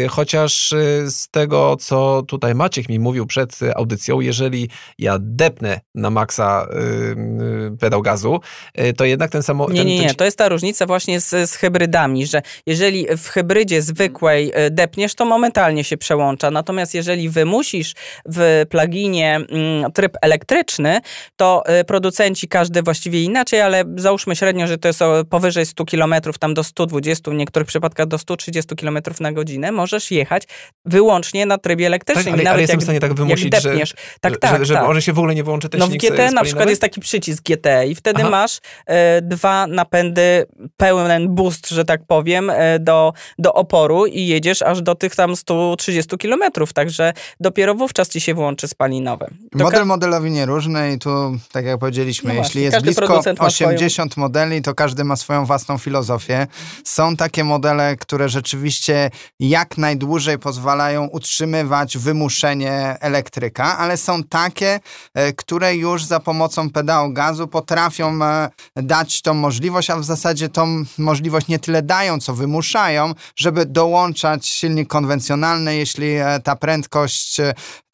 chociaż 0.09 0.73
z 1.05 1.27
tego, 1.31 1.75
co 1.79 2.23
tutaj 2.27 2.55
Maciek 2.55 2.89
mi 2.89 2.99
mówił 2.99 3.25
przed 3.25 3.59
audycją, 3.75 4.19
jeżeli 4.19 4.69
ja 4.99 5.17
depnę 5.19 5.79
na 5.95 6.09
maksa 6.09 6.67
pedał 7.79 8.01
gazu, 8.01 8.39
to 8.97 9.05
jednak 9.05 9.31
ten 9.31 9.43
samochód... 9.43 9.73
Nie, 9.73 9.85
nie, 9.85 9.99
nie, 9.99 10.15
to 10.15 10.25
jest 10.25 10.37
ta 10.37 10.49
różnica 10.49 10.85
właśnie 10.85 11.19
z, 11.19 11.49
z 11.49 11.55
hybrydami, 11.55 12.25
że 12.25 12.41
jeżeli 12.65 13.07
w 13.17 13.27
hybrydzie 13.27 13.81
zwykłej 13.81 14.51
depniesz, 14.71 15.15
to 15.15 15.25
momentalnie 15.25 15.83
się 15.83 15.97
przełącza, 15.97 16.51
natomiast 16.51 16.93
jeżeli 16.93 17.29
wymusisz 17.29 17.93
w 18.25 18.65
pluginie 18.69 19.35
mm, 19.35 19.91
tryb 19.91 20.17
elektryczny, 20.21 21.01
to 21.35 21.63
y, 21.81 21.83
producenci 21.83 22.47
każdy 22.47 22.81
właściwie 22.81 23.23
inaczej, 23.23 23.61
ale 23.61 23.83
załóżmy 23.95 24.35
średnio, 24.35 24.67
że 24.67 24.77
to 24.77 24.87
jest 24.87 24.99
powyżej 25.29 25.65
100 25.65 25.85
km, 25.85 26.15
tam 26.39 26.53
do 26.53 26.63
120, 26.63 27.31
w 27.31 27.33
niektórych 27.33 27.67
przypadkach 27.67 28.07
do 28.07 28.17
130 28.17 28.75
km 28.75 28.97
na 29.19 29.31
godzinę, 29.31 29.71
możesz 29.71 30.11
jechać 30.11 30.43
wyłącznie 30.85 31.45
na 31.45 31.57
trybie 31.57 31.87
elektrycznym. 31.87 32.25
Tak, 32.25 32.41
ale, 32.41 32.49
ale 32.49 32.61
jestem 32.61 32.75
jak, 32.75 32.81
w 32.81 32.83
stanie 32.83 32.99
tak 32.99 33.13
wymusić, 33.13 33.61
że, 33.61 33.75
tak, 34.21 34.37
tak, 34.37 34.59
że, 34.59 34.65
że 34.65 34.73
tak. 34.73 34.87
może 34.87 35.01
się 35.01 35.13
w 35.13 35.19
ogóle 35.19 35.35
nie 35.35 35.43
włączy 35.43 35.69
ten 35.69 35.79
No 35.79 35.87
w 35.87 35.91
GT 35.91 36.31
na 36.33 36.43
przykład 36.43 36.69
jest 36.69 36.81
taki 36.81 37.01
przycisk 37.01 37.43
GT 37.43 37.67
i 37.87 37.95
wtedy 37.95 38.21
Aha. 38.21 38.29
masz 38.29 38.59
e, 38.85 39.21
dwa 39.21 39.67
napędy, 39.67 40.45
pełen 40.77 41.35
boost, 41.35 41.69
że 41.69 41.85
tak 41.85 42.01
powiem, 42.07 42.49
e, 42.49 42.79
do, 42.79 43.13
do 43.39 43.53
oporu 43.53 44.05
i 44.05 44.27
jedziesz 44.27 44.61
aż 44.61 44.81
do 44.81 44.95
tych 44.95 45.15
tam 45.15 45.35
130 45.35 46.17
km, 46.17 46.41
także 46.73 47.13
dopiero 47.39 47.75
wówczas 47.75 47.94
wówczas 47.95 48.09
ci 48.09 48.21
się 48.21 48.33
włączy 48.33 48.67
spalinowe. 48.67 49.27
To 49.57 49.63
Model 49.63 49.85
modelowi 49.85 50.31
nieróżny 50.31 50.93
i 50.93 50.99
tu, 50.99 51.37
tak 51.51 51.65
jak 51.65 51.79
powiedzieliśmy, 51.79 52.33
no 52.33 52.39
jeśli 52.39 52.61
jest 52.61 52.81
blisko 52.81 53.21
80 53.39 54.11
swoją... 54.11 54.25
modeli, 54.25 54.61
to 54.61 54.73
każdy 54.73 55.03
ma 55.03 55.15
swoją 55.15 55.45
własną 55.45 55.77
filozofię. 55.77 56.47
Są 56.83 57.15
takie 57.15 57.43
modele, 57.43 57.95
które 57.95 58.29
rzeczywiście 58.29 59.11
jak 59.39 59.77
najdłużej 59.77 60.39
pozwalają 60.39 61.07
utrzymywać 61.07 61.97
wymuszenie 61.97 62.97
elektryka, 62.99 63.77
ale 63.77 63.97
są 63.97 64.23
takie, 64.23 64.79
e, 65.13 65.33
które 65.33 65.75
już 65.75 66.03
za 66.05 66.19
pomocą 66.19 66.69
pedału 66.69 67.13
gazu 67.13 67.47
potrafią 67.47 68.23
e, 68.23 68.49
dać 68.75 69.21
tą 69.21 69.33
możliwość, 69.33 69.89
a 69.89 69.97
w 69.97 70.03
zasadzie 70.03 70.49
tą 70.49 70.83
możliwość 70.97 71.47
nie 71.47 71.59
tyle 71.59 71.81
dają, 71.81 72.19
co 72.19 72.33
wymuszają, 72.33 73.13
żeby 73.35 73.65
dołączać 73.65 74.47
silnik 74.47 74.89
konwencjonalny, 74.89 75.75
jeśli 75.75 76.07
e, 76.15 76.39
ta 76.43 76.55
prędkość 76.55 77.41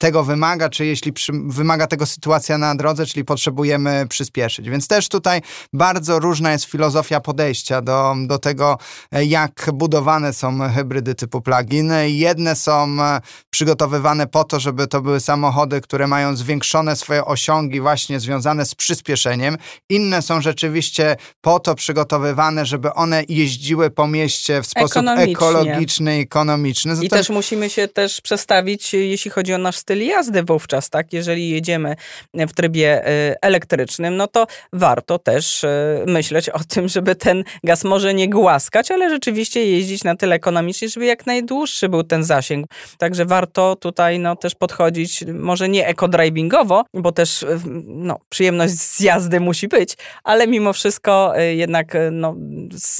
tego 0.02 0.24
wymaga, 0.24 0.70
czy 0.70 0.86
jeśli 0.86 1.14
przy, 1.14 1.32
wymaga 1.46 1.88
tego 1.88 2.06
sytuacja 2.06 2.58
na 2.58 2.76
drodze, 2.76 3.06
czyli 3.06 3.26
potrzebujemy 3.26 4.06
przyspieszyć. 4.10 4.70
Więc 4.70 4.88
też 4.88 5.10
tutaj 5.10 5.42
bardzo 5.74 6.20
różna 6.20 6.52
jest 6.52 6.66
filozofia 6.66 7.20
podejścia 7.20 7.82
do, 7.82 8.16
do 8.26 8.38
tego, 8.38 8.78
jak 9.12 9.70
budowane 9.74 10.34
są 10.34 10.60
hybrydy 10.76 11.16
typu 11.16 11.42
plug-in. 11.42 11.92
Jedne 12.06 12.56
są 12.56 12.98
e, 13.02 13.22
przygotowywane 13.50 14.28
po 14.28 14.44
to, 14.44 14.60
żeby 14.60 14.88
to 14.88 15.02
były 15.02 15.20
samochody, 15.20 15.82
które 15.82 16.08
mają 16.08 16.36
zwiększone 16.36 16.96
swoje 16.96 17.26
osiągi 17.26 17.82
właśnie 17.82 18.20
związane 18.20 18.66
z 18.66 18.76
przyspieszeniem. 18.76 19.58
Inne 19.90 20.22
są 20.22 20.42
rzeczywiście 20.42 21.16
po 21.42 21.60
to 21.60 21.76
przygotowywane, 21.76 22.66
żeby 22.66 22.94
one 22.94 23.24
jeździły 23.30 23.90
po 23.90 24.08
mieście 24.08 24.62
w 24.62 24.68
sposób 24.68 25.04
ekologiczny 25.18 26.20
i 26.20 26.22
ekonomiczny. 26.22 26.96
Zatem... 26.96 27.08
I 27.08 27.10
też 27.10 27.30
musimy 27.30 27.70
się 27.70 27.88
też 27.88 28.22
przestawić, 28.22 28.94
jeśli 28.94 29.32
chodzi 29.32 29.54
o 29.54 29.58
nasz 29.58 29.78
styl 29.78 29.90
styl 29.91 30.06
jazdy 30.06 30.43
wówczas, 30.43 30.89
tak? 30.89 31.13
Jeżeli 31.13 31.49
jedziemy 31.49 31.95
w 32.34 32.54
trybie 32.54 33.08
y, 33.08 33.36
elektrycznym, 33.41 34.17
no 34.17 34.27
to 34.27 34.47
warto 34.73 35.19
też 35.19 35.63
y, 35.63 35.67
myśleć 36.08 36.49
o 36.49 36.60
tym, 36.60 36.88
żeby 36.88 37.15
ten 37.15 37.43
gaz 37.63 37.84
może 37.84 38.13
nie 38.13 38.30
głaskać, 38.30 38.91
ale 38.91 39.10
rzeczywiście 39.10 39.65
jeździć 39.65 40.04
na 40.04 40.15
tyle 40.15 40.36
ekonomicznie, 40.36 40.89
żeby 40.89 41.06
jak 41.06 41.25
najdłuższy 41.25 41.89
był 41.89 42.04
ten 42.04 42.23
zasięg. 42.23 42.67
Także 42.97 43.25
warto 43.25 43.75
tutaj 43.75 44.19
no, 44.19 44.36
też 44.36 44.56
podchodzić, 44.56 45.23
może 45.34 45.69
nie 45.69 45.88
ekodrivingowo, 45.88 46.84
bo 46.93 47.12
też 47.12 47.43
y, 47.43 47.60
no, 47.86 48.19
przyjemność 48.30 48.73
z 48.73 48.99
jazdy 48.99 49.39
musi 49.39 49.67
być, 49.67 49.97
ale 50.23 50.47
mimo 50.47 50.73
wszystko 50.73 51.34
jednak 51.56 51.97
no, 52.12 52.36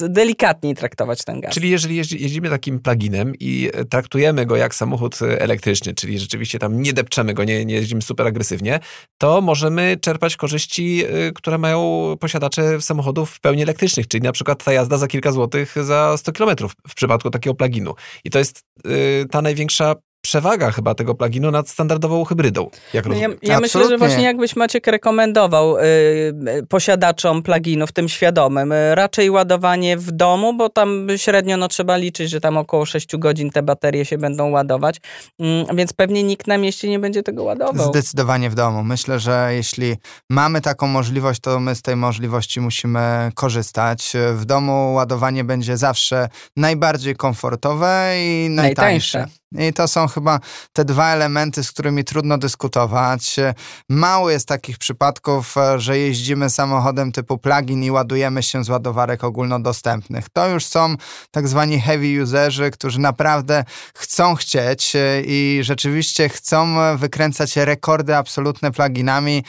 delikatniej 0.00 0.74
traktować 0.74 1.24
ten 1.24 1.40
gaz. 1.40 1.54
Czyli 1.54 1.70
jeżeli 1.70 1.96
jeździmy 1.96 2.50
takim 2.50 2.80
pluginem 2.80 3.32
i 3.40 3.70
traktujemy 3.90 4.46
go 4.46 4.56
jak 4.56 4.74
samochód 4.74 5.18
elektryczny, 5.38 5.94
czyli 5.94 6.18
rzeczywiście 6.18 6.58
tam 6.58 6.81
nie 6.82 6.92
depczemy 6.92 7.34
go, 7.34 7.44
nie, 7.44 7.64
nie 7.64 7.74
jeździmy 7.74 8.02
super 8.02 8.26
agresywnie, 8.26 8.80
to 9.18 9.40
możemy 9.40 9.96
czerpać 10.00 10.36
korzyści, 10.36 11.04
y, 11.04 11.32
które 11.34 11.58
mają 11.58 12.14
posiadacze 12.20 12.80
samochodów 12.80 13.30
w 13.30 13.40
pełni 13.40 13.62
elektrycznych, 13.62 14.08
czyli 14.08 14.22
na 14.22 14.32
przykład 14.32 14.64
ta 14.64 14.72
jazda 14.72 14.98
za 14.98 15.08
kilka 15.08 15.32
złotych 15.32 15.74
za 15.84 16.16
100 16.16 16.32
kilometrów 16.32 16.72
w 16.88 16.94
przypadku 16.94 17.30
takiego 17.30 17.54
pluginu. 17.54 17.94
I 18.24 18.30
to 18.30 18.38
jest 18.38 18.62
y, 18.86 19.26
ta 19.30 19.42
największa 19.42 19.94
przewaga 20.22 20.70
chyba 20.70 20.94
tego 20.94 21.14
pluginu 21.14 21.50
nad 21.50 21.68
standardową 21.68 22.24
hybrydą. 22.24 22.70
Jak 22.94 23.06
no 23.06 23.14
ja, 23.14 23.28
ja 23.42 23.60
myślę, 23.60 23.88
że 23.88 23.98
właśnie 23.98 24.22
jakbyś 24.22 24.56
Maciek 24.56 24.86
rekomendował 24.86 25.78
y, 25.78 25.82
y, 25.82 26.66
posiadaczom 26.68 27.42
pluginów, 27.42 27.92
tym 27.92 28.08
świadomym, 28.08 28.72
y, 28.72 28.94
raczej 28.94 29.30
ładowanie 29.30 29.96
w 29.96 30.10
domu, 30.10 30.54
bo 30.54 30.68
tam 30.68 31.06
średnio 31.16 31.56
no, 31.56 31.68
trzeba 31.68 31.96
liczyć, 31.96 32.30
że 32.30 32.40
tam 32.40 32.56
około 32.56 32.86
6 32.86 33.16
godzin 33.16 33.50
te 33.50 33.62
baterie 33.62 34.04
się 34.04 34.18
będą 34.18 34.50
ładować, 34.50 34.96
y, 34.96 35.44
więc 35.74 35.92
pewnie 35.92 36.22
nikt 36.22 36.46
na 36.46 36.58
mieście 36.58 36.88
nie 36.88 36.98
będzie 36.98 37.22
tego 37.22 37.42
ładował. 37.42 37.88
Zdecydowanie 37.88 38.50
w 38.50 38.54
domu. 38.54 38.84
Myślę, 38.84 39.20
że 39.20 39.50
jeśli 39.54 39.96
mamy 40.30 40.60
taką 40.60 40.86
możliwość, 40.86 41.40
to 41.40 41.60
my 41.60 41.74
z 41.74 41.82
tej 41.82 41.96
możliwości 41.96 42.60
musimy 42.60 43.30
korzystać. 43.34 44.12
W 44.34 44.44
domu 44.44 44.94
ładowanie 44.94 45.44
będzie 45.44 45.76
zawsze 45.76 46.28
najbardziej 46.56 47.16
komfortowe 47.16 48.14
i 48.18 48.48
najtańsze. 48.50 49.18
najtańsze. 49.18 49.41
I 49.58 49.72
to 49.72 49.88
są 49.88 50.08
chyba 50.08 50.40
te 50.72 50.84
dwa 50.84 51.12
elementy, 51.12 51.64
z 51.64 51.72
którymi 51.72 52.04
trudno 52.04 52.38
dyskutować. 52.38 53.36
Mało 53.88 54.30
jest 54.30 54.48
takich 54.48 54.78
przypadków, 54.78 55.54
że 55.76 55.98
jeździmy 55.98 56.50
samochodem 56.50 57.12
typu 57.12 57.38
plug-in 57.38 57.84
i 57.84 57.90
ładujemy 57.90 58.42
się 58.42 58.64
z 58.64 58.68
ładowarek 58.68 59.24
ogólnodostępnych. 59.24 60.28
To 60.32 60.48
już 60.48 60.66
są 60.66 60.94
tak 61.30 61.48
zwani 61.48 61.80
heavy 61.80 62.22
userzy, 62.22 62.70
którzy 62.70 63.00
naprawdę 63.00 63.64
chcą 63.94 64.34
chcieć 64.34 64.92
i 65.26 65.60
rzeczywiście 65.62 66.28
chcą 66.28 66.76
wykręcać 66.96 67.56
rekordy 67.56 68.16
absolutne 68.16 68.72
pluginami 68.72 69.44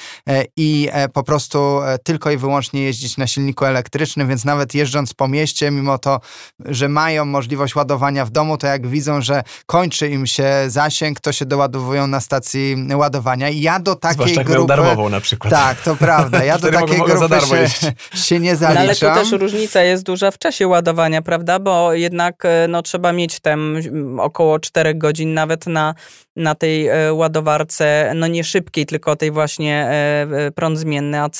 i 0.57 0.89
po 1.13 1.23
prostu 1.23 1.79
tylko 2.03 2.31
i 2.31 2.37
wyłącznie 2.37 2.83
jeździć 2.83 3.17
na 3.17 3.27
silniku 3.27 3.65
elektrycznym, 3.65 4.27
więc 4.27 4.45
nawet 4.45 4.73
jeżdżąc 4.73 5.13
po 5.13 5.27
mieście, 5.27 5.71
mimo 5.71 5.97
to, 5.97 6.19
że 6.65 6.89
mają 6.89 7.25
możliwość 7.25 7.75
ładowania 7.75 8.25
w 8.25 8.29
domu, 8.29 8.57
to 8.57 8.67
jak 8.67 8.87
widzą, 8.87 9.21
że 9.21 9.43
kończy 9.65 9.92
kończy 9.93 10.09
im 10.09 10.27
się 10.27 10.53
zasięg, 10.67 11.19
to 11.19 11.31
się 11.31 11.45
doładowują 11.45 12.07
na 12.07 12.19
stacji 12.19 12.75
ładowania. 12.95 13.49
I 13.49 13.61
ja 13.61 13.79
do 13.79 13.95
takiej 13.95 14.13
Zwłaszcza 14.15 14.41
jak 14.41 14.47
grupy... 14.47 14.67
darmową 14.67 15.09
na 15.09 15.19
przykład. 15.21 15.53
Tak, 15.53 15.81
to 15.81 15.95
prawda. 15.95 16.43
Ja 16.43 16.57
do 16.59 16.71
takiej 16.71 16.97
za 16.97 17.03
grupy 17.05 17.29
darmo 17.29 17.47
się, 17.67 17.67
się 18.27 18.39
nie 18.39 18.51
No, 18.51 18.57
zaliczam. 18.57 19.09
ale 19.11 19.23
tu 19.25 19.29
też 19.31 19.39
różnica 19.41 19.81
jest 19.81 20.03
duża 20.03 20.31
w 20.31 20.37
czasie 20.37 20.67
ładowania, 20.67 21.21
prawda? 21.21 21.59
Bo 21.59 21.93
jednak 21.93 22.45
e, 22.45 22.67
no, 22.69 22.81
trzeba 22.81 23.13
mieć 23.13 23.39
tam 23.39 23.75
mm, 23.75 24.19
około 24.19 24.59
4 24.59 24.95
godzin 24.95 25.33
nawet 25.33 25.67
na, 25.67 25.95
na 26.35 26.55
tej 26.55 26.87
e, 26.87 27.13
ładowarce, 27.13 28.11
no 28.15 28.27
nie 28.27 28.43
szybkiej, 28.43 28.85
tylko 28.85 29.15
tej 29.15 29.31
właśnie 29.31 29.87
e, 29.89 30.51
prąd 30.55 30.79
zmienny 30.79 31.21
AC. 31.21 31.39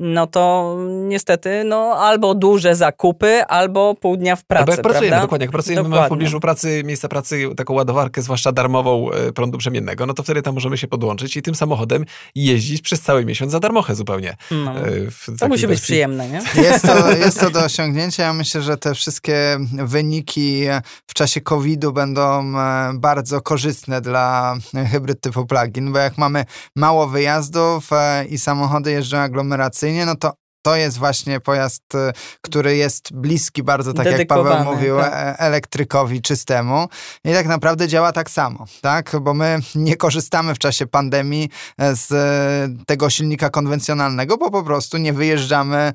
No 0.00 0.26
to 0.26 0.76
niestety, 1.08 1.64
no 1.64 1.76
albo 1.98 2.34
duże 2.34 2.76
zakupy, 2.76 3.44
albo 3.44 3.94
pół 3.94 4.16
dnia 4.16 4.36
w 4.36 4.44
pracy, 4.44 4.60
Albo 4.62 4.72
jak 4.72 4.80
pracujemy, 4.82 5.08
prawda? 5.08 5.22
dokładnie, 5.26 5.44
jak 5.44 5.52
pracujemy 5.52 5.82
mamy 5.82 5.88
w 5.88 5.92
Dokładnie. 5.94 6.08
pobliżu 6.16 6.40
pracy, 6.40 6.82
miejsca 6.84 7.08
pracy, 7.08 7.48
taką 7.56 7.80
ładowarkę, 7.84 8.22
zwłaszcza 8.22 8.52
darmową 8.52 9.10
e, 9.10 9.32
prądu 9.32 9.58
przemiennego, 9.58 10.06
no 10.06 10.14
to 10.14 10.22
wtedy 10.22 10.42
tam 10.42 10.54
możemy 10.54 10.78
się 10.78 10.88
podłączyć 10.88 11.36
i 11.36 11.42
tym 11.42 11.54
samochodem 11.54 12.04
jeździć 12.34 12.82
przez 12.82 13.00
cały 13.00 13.24
miesiąc 13.24 13.52
za 13.52 13.60
darmochę 13.60 13.94
zupełnie. 13.94 14.36
No. 14.50 14.78
E, 14.78 15.36
To 15.38 15.48
musi 15.48 15.66
być 15.66 15.80
przyjemne, 15.80 16.28
nie? 16.28 16.42
Jest 16.62 16.86
to, 16.86 17.10
jest 17.24 17.40
to 17.40 17.50
do 17.50 17.64
osiągnięcia. 17.64 18.22
Ja 18.22 18.32
myślę, 18.32 18.62
że 18.62 18.76
te 18.76 18.94
wszystkie 18.94 19.58
wyniki 19.84 20.64
w 21.06 21.14
czasie 21.14 21.40
COVID-u 21.40 21.92
będą 21.92 22.58
e, 22.58 22.92
bardzo 22.94 23.40
korzystne 23.40 24.00
dla 24.00 24.56
hybryd 24.90 25.20
typu 25.20 25.46
plug-in, 25.46 25.92
bo 25.92 25.98
jak 25.98 26.18
mamy 26.18 26.44
mało 26.76 27.06
wyjazdów 27.06 27.90
i 28.28 28.38
samochody 28.38 28.92
jeżdżą 28.92 29.18
aglomeracyjnie, 29.18 30.06
no 30.06 30.14
to 30.16 30.32
to 30.64 30.76
jest 30.76 30.98
właśnie 30.98 31.40
pojazd, 31.40 31.94
e, 31.94 32.12
który 32.40 32.76
jest 32.76 33.12
bliski 33.12 33.62
bardzo, 33.62 33.92
tak 33.92 34.06
jak 34.06 34.26
Paweł 34.26 34.64
mówił, 34.64 34.96
tak. 34.98 35.12
e, 35.12 35.38
elektrykowi 35.38 36.22
czystemu. 36.22 36.88
I 37.24 37.32
tak 37.32 37.46
naprawdę 37.46 37.88
działa 37.88 38.12
tak 38.12 38.30
samo, 38.30 38.64
tak? 38.80 39.16
Bo 39.20 39.34
my 39.34 39.58
nie 39.74 39.96
korzystamy 39.96 40.54
w 40.54 40.58
czasie 40.58 40.86
pandemii 40.86 41.50
e, 41.78 41.96
z 41.96 42.12
e, 42.12 42.84
tego 42.86 43.10
silnika 43.10 43.50
konwencjonalnego, 43.50 44.36
bo 44.36 44.50
po 44.50 44.62
prostu 44.62 44.98
nie 44.98 45.12
wyjeżdżamy 45.12 45.92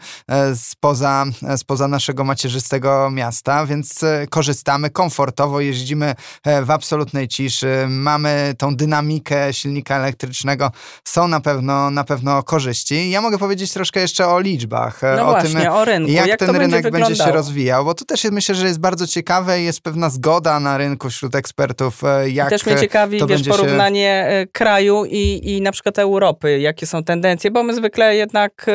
spoza, 0.55 1.25
spoza 1.58 1.88
naszego 1.88 2.23
macierzystego 2.23 3.10
miasta, 3.12 3.65
więc 3.65 3.99
korzystamy 4.29 4.89
komfortowo, 4.89 5.62
jeździmy 5.62 6.15
w 6.63 6.71
absolutnej 6.71 7.27
ciszy, 7.27 7.86
mamy 7.89 8.53
tą 8.58 8.75
dynamikę 8.75 9.53
silnika 9.53 9.95
elektrycznego, 9.95 10.71
są 11.03 11.27
na 11.27 11.39
pewno, 11.39 11.91
na 11.91 12.03
pewno 12.03 12.43
korzyści. 12.43 13.10
Ja 13.10 13.21
mogę 13.21 13.38
powiedzieć 13.38 13.73
troszkę 13.73 13.99
jeszcze 13.99 14.27
o 14.27 14.39
liczbach, 14.60 15.04
e, 15.04 15.15
No 15.15 15.28
o 15.28 15.32
właśnie, 15.32 15.60
tym, 15.62 15.72
o 15.72 15.86
rynku. 15.86 16.12
jak, 16.12 16.28
Jak, 16.28 16.39
ten 16.39 16.56
rynek 16.56 16.84
będzie, 16.84 16.91
będzie 17.00 17.15
się 17.24 17.32
rozwijał, 17.32 17.86
bo 17.86 17.93
to 17.93 18.06
też 18.06 18.24
myślę, 18.32 18.56
że 18.56 18.67
jest 18.67 18.80
bardzo 18.80 19.08
ciekawe 19.08 19.62
i 19.62 19.65
jest 19.65 19.82
pewna 19.82 20.10
zgoda 20.10 20.60
na 20.60 20.78
rynku 20.78 21.10
wśród 21.10 21.36
ekspertów, 21.36 22.04
e, 22.04 22.30
jak 22.30 22.50
Też 22.50 22.65
mnie 22.65 22.76
ciekawi, 22.76 23.17
wiesz, 23.19 23.28
będzie 23.28 23.43
się- 23.43 23.58
porównanie 23.58 24.26
e, 24.30 24.48
kraju 24.48 25.06
i, 25.06 25.41
i 25.43 25.62
na 25.62 25.72
przykład 25.72 26.00
Europy, 26.00 26.60
jakie 26.60 26.88
są 26.88 27.04
tendencje, 27.04 27.52
bo 27.52 27.63
my 27.63 27.76
zwykle 27.76 28.15
jednak 28.15 28.65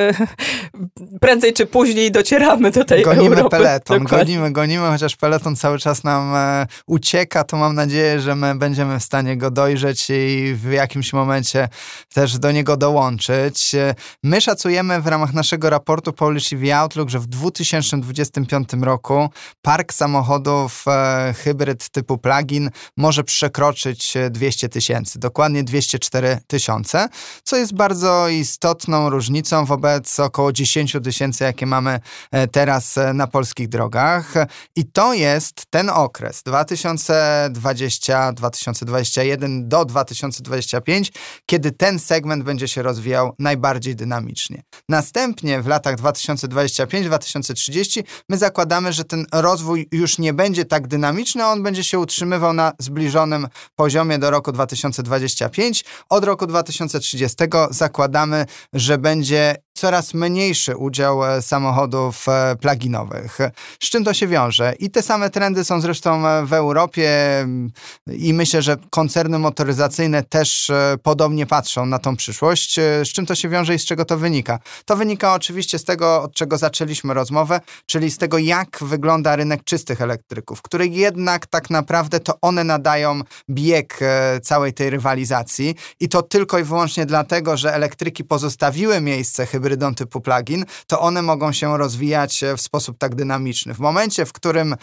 prędzej 1.20 1.52
czy 1.52 1.66
później 1.66 2.10
docieramy 2.12 2.70
do 2.70 2.84
tej 2.84 3.02
Gonimy 3.04 3.37
Europy. 3.37 3.56
peleton, 3.56 4.02
Dokładnie. 4.02 4.24
gonimy, 4.34 4.52
gonimy, 4.52 4.87
chociaż 4.88 5.16
peleton 5.16 5.56
cały 5.56 5.78
czas 5.78 6.04
nam 6.04 6.34
e, 6.34 6.66
ucieka, 6.87 7.44
to 7.44 7.56
mam 7.56 7.74
nadzieję, 7.74 8.20
że 8.20 8.34
my 8.34 8.54
będziemy 8.54 9.00
w 9.00 9.02
stanie 9.04 9.37
go 9.37 9.50
dojrzeć 9.50 10.10
i 10.10 10.54
w 10.54 10.72
jakimś 10.72 11.12
momencie 11.12 11.68
też 12.14 12.38
do 12.38 12.52
niego 12.52 12.76
dołączyć. 12.76 13.74
E, 13.74 13.94
My 14.22 14.40
szacujemy 14.40 15.00
w 15.00 15.06
ramach 15.06 15.32
naszego 15.32 15.70
raportu 15.70 16.12
Polish 16.12 16.52
EV 16.52 16.76
Outlook, 16.78 17.08
że 17.08 17.18
w 17.18 17.26
2025 17.26 18.68
roku 18.82 19.28
park 19.62 19.92
samochodów 19.92 20.84
e, 20.88 21.34
hybryd 21.44 21.88
typu 21.88 22.18
plug-in 22.18 22.70
może 22.96 23.24
przekroczyć 23.24 24.16
e, 24.16 24.30
200 24.30 24.68
tysięcy, 24.68 25.18
dokładnie 25.18 25.64
204 25.64 26.38
tysiące, 26.46 27.08
co 27.44 27.56
jest 27.56 27.74
bardzo 27.74 28.28
istotną 28.28 29.10
różnicą 29.10 29.64
wobec 29.64 30.20
około 30.20 30.52
10 30.52 30.63
tysięcy, 31.00 31.44
jakie 31.44 31.66
mamy 31.66 32.00
e, 32.31 32.48
teraz 32.48 32.98
e, 32.98 33.12
na 33.12 33.27
polskich 33.27 33.68
drogach. 33.68 34.35
I 34.77 34.85
to 34.85 35.14
jest 35.14 35.62
ten 35.70 35.90
okres 35.90 36.42
2020, 36.42 38.33
2021 38.33 39.68
do 39.68 39.85
2025, 39.85 41.12
kiedy 41.46 41.72
ten 41.72 41.98
segment 41.98 42.44
będzie 42.44 42.68
się 42.68 42.83
rozwijał 42.83 43.35
najbardziej 43.38 43.96
dynamicznie. 43.96 44.62
Następnie 44.88 45.62
w 45.62 45.66
latach 45.66 45.96
2025-2030 45.96 48.03
my 48.29 48.38
zakładamy, 48.38 48.92
że 48.92 49.05
ten 49.05 49.27
rozwój 49.33 49.88
już 49.92 50.18
nie 50.18 50.33
będzie 50.33 50.64
tak 50.64 50.88
dynamiczny, 50.88 51.46
on 51.46 51.62
będzie 51.62 51.85
się 51.85 51.98
utrzymywał 51.98 52.53
na 52.53 52.72
zbliżonym 52.79 53.48
poziomie 53.77 54.18
do 54.18 54.31
roku 54.31 54.53
2025. 54.53 55.85
Od 56.09 56.24
roku 56.24 56.46
2030 56.46 57.37
zakładamy, 57.70 58.46
że 58.72 58.98
będzie 58.98 59.57
coraz 59.74 60.14
mniejszy 60.14 60.76
udział 60.76 61.24
e, 61.24 61.42
samochodów 61.42 62.28
e, 62.28 62.56
pluginowych. 62.60 63.38
Z 63.80 63.90
czym 63.90 64.04
to 64.04 64.14
się 64.14 64.26
wiąże? 64.26 64.74
I 64.78 64.90
te 64.90 65.02
same 65.02 65.30
trendy 65.30 65.64
są 65.64 65.80
zresztą 65.80 66.28
e, 66.28 66.46
w 66.46 66.52
Europie 66.52 67.40
mm, 67.40 67.70
i 68.12 68.34
myślę, 68.34 68.62
że 68.62 68.76
koncerny 68.90 69.38
motoryzacyjne 69.38 70.22
też 70.22 70.72
podobnie 71.02 71.46
patrzą 71.46 71.87
na 71.87 71.98
tą 71.98 72.16
przyszłość. 72.16 72.74
Z 73.04 73.08
czym 73.08 73.26
to 73.26 73.34
się 73.34 73.48
wiąże 73.48 73.74
i 73.74 73.78
z 73.78 73.84
czego 73.84 74.04
to 74.04 74.18
wynika? 74.18 74.58
To 74.84 74.96
wynika 74.96 75.34
oczywiście 75.34 75.78
z 75.78 75.84
tego, 75.84 76.22
od 76.22 76.34
czego 76.34 76.58
zaczęliśmy 76.58 77.14
rozmowę, 77.14 77.60
czyli 77.87 78.10
z 78.10 78.18
tego, 78.18 78.38
jak 78.38 78.78
wygląda 78.80 79.37
rynek 79.37 79.64
czystych 79.64 80.00
elektryków, 80.00 80.62
który 80.62 80.88
jednak 80.88 81.46
tak 81.46 81.70
naprawdę 81.70 82.20
to 82.20 82.40
one 82.40 82.64
nadają 82.64 83.20
bieg 83.50 83.98
całej 84.42 84.72
tej 84.72 84.90
rywalizacji 84.90 85.74
i 86.00 86.08
to 86.08 86.22
tylko 86.22 86.58
i 86.58 86.64
wyłącznie 86.64 87.06
dlatego, 87.06 87.56
że 87.56 87.74
elektryki 87.74 88.24
pozostawiły 88.24 89.00
miejsce 89.00 89.46
hybrydom 89.64 89.94
typu 89.94 90.20
plug-in, 90.20 90.64
to 90.87 91.00
one 91.00 91.22
mogą 91.22 91.53
się 91.53 91.79
rozwijać 91.79 92.42
e, 92.42 92.57
w 92.57 92.61
sposób 92.61 92.98
tak 92.98 93.14
dynamiczny. 93.14 93.74
W 93.74 93.79
momencie, 93.79 94.27
w 94.27 94.33
którym 94.33 94.72
e, 94.72 94.77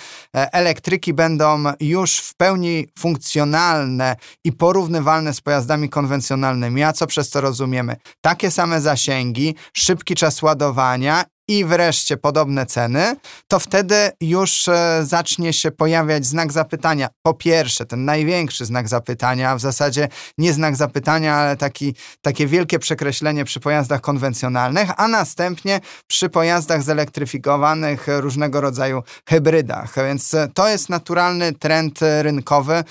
elektryki 0.54 1.14
będą 1.14 1.64
już 1.80 2.18
w 2.18 2.36
pełni 2.36 2.88
funkcjonalne 3.00 4.16
i 4.44 4.52
porównywalne 4.52 5.34
z 5.34 5.42
pojazdami 5.42 5.90
konwencjonalnymi, 5.90 6.84
a 6.84 6.94
co 6.94 7.08
przez 7.08 7.30
to 7.30 7.42
rozumiemy? 7.42 7.96
Takie 8.22 8.52
same 8.52 8.82
zasięgi, 8.82 9.56
szybki 9.74 10.16
czas 10.16 10.42
ładowania 10.42 11.26
i 11.52 11.66
wreszcie 11.66 12.18
podobne 12.18 12.66
ceny, 12.66 13.16
to 13.48 13.60
wtedy 13.60 14.12
już 14.22 14.68
e, 14.68 15.02
zacznie 15.04 15.54
się 15.54 15.72
pojawiać 15.72 16.26
znak 16.26 16.52
zapytania. 16.52 17.10
Po 17.22 17.34
pierwsze, 17.34 17.86
ten 17.86 18.06
największy 18.06 18.66
znak 18.66 18.88
zapytania, 18.88 19.56
w 19.56 19.62
zasadzie 19.62 20.08
nie 20.38 20.54
znak 20.54 20.76
zapytania, 20.76 21.36
ale 21.36 21.58
taki, 21.58 21.96
takie 22.22 22.48
wielkie 22.48 22.80
przekreślenie 22.80 23.46
przy 23.46 23.60
pojazdach 23.60 24.02
konwencjonalnych, 24.02 24.90
a 24.98 25.08
następnie 25.08 25.80
przy 26.08 26.30
pojazdach 26.30 26.84
zelektryfikowanych, 26.84 28.08
różnego 28.08 28.62
rodzaju 28.62 29.04
hybrydach. 29.30 29.96
Więc 29.96 30.34
e, 30.34 30.48
to 30.54 30.68
jest 30.68 30.90
naturalny 30.90 31.54
trend 31.54 32.04
e, 32.04 32.24
rynkowy, 32.24 32.84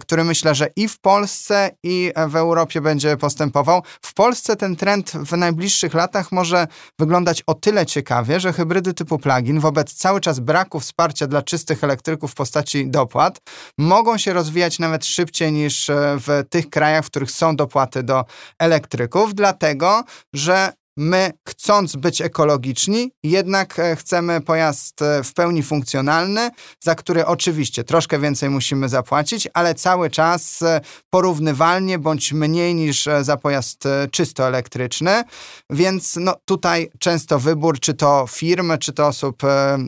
który 0.00 0.24
myślę, 0.24 0.54
że 0.54 0.68
i 0.76 0.88
w 0.88 1.00
Polsce, 1.00 1.70
i 1.82 2.12
w 2.28 2.36
Europie 2.36 2.80
będzie 2.80 3.16
postępował. 3.16 3.82
W 4.02 4.14
Polsce 4.14 4.56
ten 4.56 4.76
trend 4.76 5.10
w 5.10 5.36
najbliższych 5.36 5.94
latach 5.94 6.32
może 6.32 6.66
wyglądać 6.98 7.42
o 7.46 7.54
tyle 7.54 7.86
ciekawie, 7.86 8.07
że 8.36 8.52
hybrydy 8.52 8.94
typu 8.94 9.18
plug-in 9.18 9.60
wobec 9.60 9.94
cały 9.94 10.20
czas 10.20 10.40
braku 10.40 10.80
wsparcia 10.80 11.26
dla 11.26 11.42
czystych 11.42 11.84
elektryków 11.84 12.32
w 12.32 12.34
postaci 12.34 12.90
dopłat 12.90 13.40
mogą 13.78 14.18
się 14.18 14.32
rozwijać 14.32 14.78
nawet 14.78 15.06
szybciej 15.06 15.52
niż 15.52 15.90
e, 15.90 15.94
w 16.18 16.44
tych 16.50 16.70
krajach, 16.70 17.04
w 17.04 17.10
których 17.10 17.30
są 17.30 17.56
dopłaty 17.56 18.02
do 18.02 18.24
elektryków, 18.58 19.34
dlatego 19.34 20.04
że 20.32 20.72
My, 21.00 21.32
chcąc 21.48 21.96
być 21.96 22.20
ekologiczni, 22.20 23.10
jednak 23.22 23.78
e, 23.78 23.96
chcemy 23.96 24.40
pojazd 24.40 25.02
e, 25.02 25.24
w 25.24 25.34
pełni 25.34 25.62
funkcjonalny, 25.62 26.50
za 26.80 26.94
który 26.94 27.26
oczywiście 27.26 27.84
troszkę 27.84 28.18
więcej 28.18 28.50
musimy 28.50 28.88
zapłacić, 28.88 29.48
ale 29.54 29.74
cały 29.74 30.10
czas 30.10 30.62
e, 30.62 30.80
porównywalnie 31.10 31.98
bądź 31.98 32.32
mniej 32.32 32.74
niż 32.74 33.08
za 33.20 33.36
pojazd 33.36 33.84
czysto 34.10 34.46
elektryczny. 34.46 35.24
Więc 35.70 36.16
no, 36.16 36.34
tutaj 36.44 36.90
często 36.98 37.38
wybór, 37.38 37.80
czy 37.80 37.94
to 37.94 38.26
firm, 38.30 38.78
czy 38.78 38.92
to 38.92 39.06
osób 39.06 39.42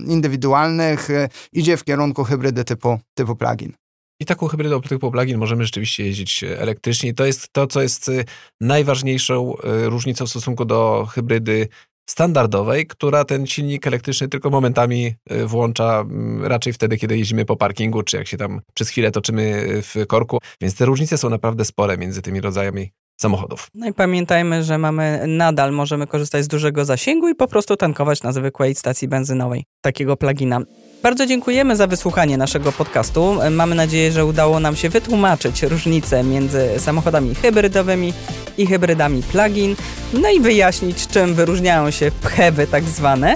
indywidualnych, 0.07 1.09
idzie 1.53 1.77
w 1.77 1.85
kierunku 1.85 2.25
hybrydy 2.25 2.64
typu, 2.64 2.99
typu 3.14 3.37
plug-in. 3.37 3.80
I 4.20 4.24
taką 4.24 4.48
hybrydą 4.48 4.80
typu 4.80 5.11
plug-in 5.11 5.38
możemy 5.38 5.64
rzeczywiście 5.64 6.04
jeździć 6.04 6.44
e, 6.44 6.61
elektrycznie. 6.61 7.11
I 7.11 7.14
to 7.14 7.26
jest 7.26 7.52
to, 7.52 7.66
co 7.66 7.83
jest 7.83 8.09
e, 8.09 8.24
najważniejszą 8.61 9.56
e, 9.56 9.88
różnicą 9.88 10.26
w 10.26 10.30
stosunku 10.30 10.64
do 10.64 11.06
hybrydy 11.11 11.68
standardowej, 12.11 12.87
która 12.87 13.24
ten 13.24 13.46
silnik 13.46 13.87
elektryczny 13.87 14.28
tylko 14.28 14.50
momentami 14.50 15.14
włącza 15.46 16.00
mm, 16.00 16.44
raczej 16.44 16.72
wtedy, 16.72 16.98
kiedy 16.98 17.18
jeździmy 17.18 17.44
po 17.44 17.56
parkingu, 17.56 18.02
czy 18.02 18.16
jak 18.16 18.26
się 18.26 18.37
tam 18.37 18.61
przez 18.74 18.88
chwilę 18.88 19.11
toczymy 19.11 19.66
w 19.83 20.06
korku. 20.06 20.38
Więc 20.61 20.74
te 20.74 20.85
różnice 20.85 21.18
są 21.18 21.30
naprawdę 21.30 21.64
spore 21.64 21.98
między 21.98 22.22
tymi 22.22 22.40
rodzajami 22.40 22.92
samochodów. 23.20 23.68
No 23.74 23.88
i 23.88 23.92
pamiętajmy, 23.92 24.64
że 24.64 24.78
mamy 24.78 25.24
nadal 25.26 25.72
możemy 25.72 26.06
korzystać 26.06 26.44
z 26.44 26.48
dużego 26.48 26.85
zasięgu 26.85 27.28
i 27.28 27.35
po 27.35 27.48
prostu 27.48 27.76
tankować 27.76 28.22
na 28.22 28.33
zwykłej 28.33 28.74
stacji 28.74 29.09
benzynowej 29.09 29.64
takiego 29.80 30.16
plugina. 30.16 30.61
Bardzo 31.03 31.27
dziękujemy 31.27 31.77
za 31.77 31.87
wysłuchanie 31.87 32.37
naszego 32.37 32.73
podcastu. 32.73 33.37
Mamy 33.51 33.75
nadzieję, 33.75 34.13
że 34.13 34.25
udało 34.25 34.61
nam 34.61 34.77
się 34.77 34.89
wytłumaczyć 34.89 35.63
różnice 35.63 36.25
między 36.25 36.69
samochodami 36.79 37.35
hybrydowymi 37.35 38.13
i 38.59 38.67
hybrydami 38.67 39.23
plug-in, 39.23 39.77
no 40.13 40.31
i 40.31 40.41
wyjaśnić, 40.41 41.07
czym 41.07 41.35
wyróżniają 41.35 41.91
się 41.91 42.11
pchewy 42.23 42.67
tak 42.67 42.85
zwane. 42.85 43.35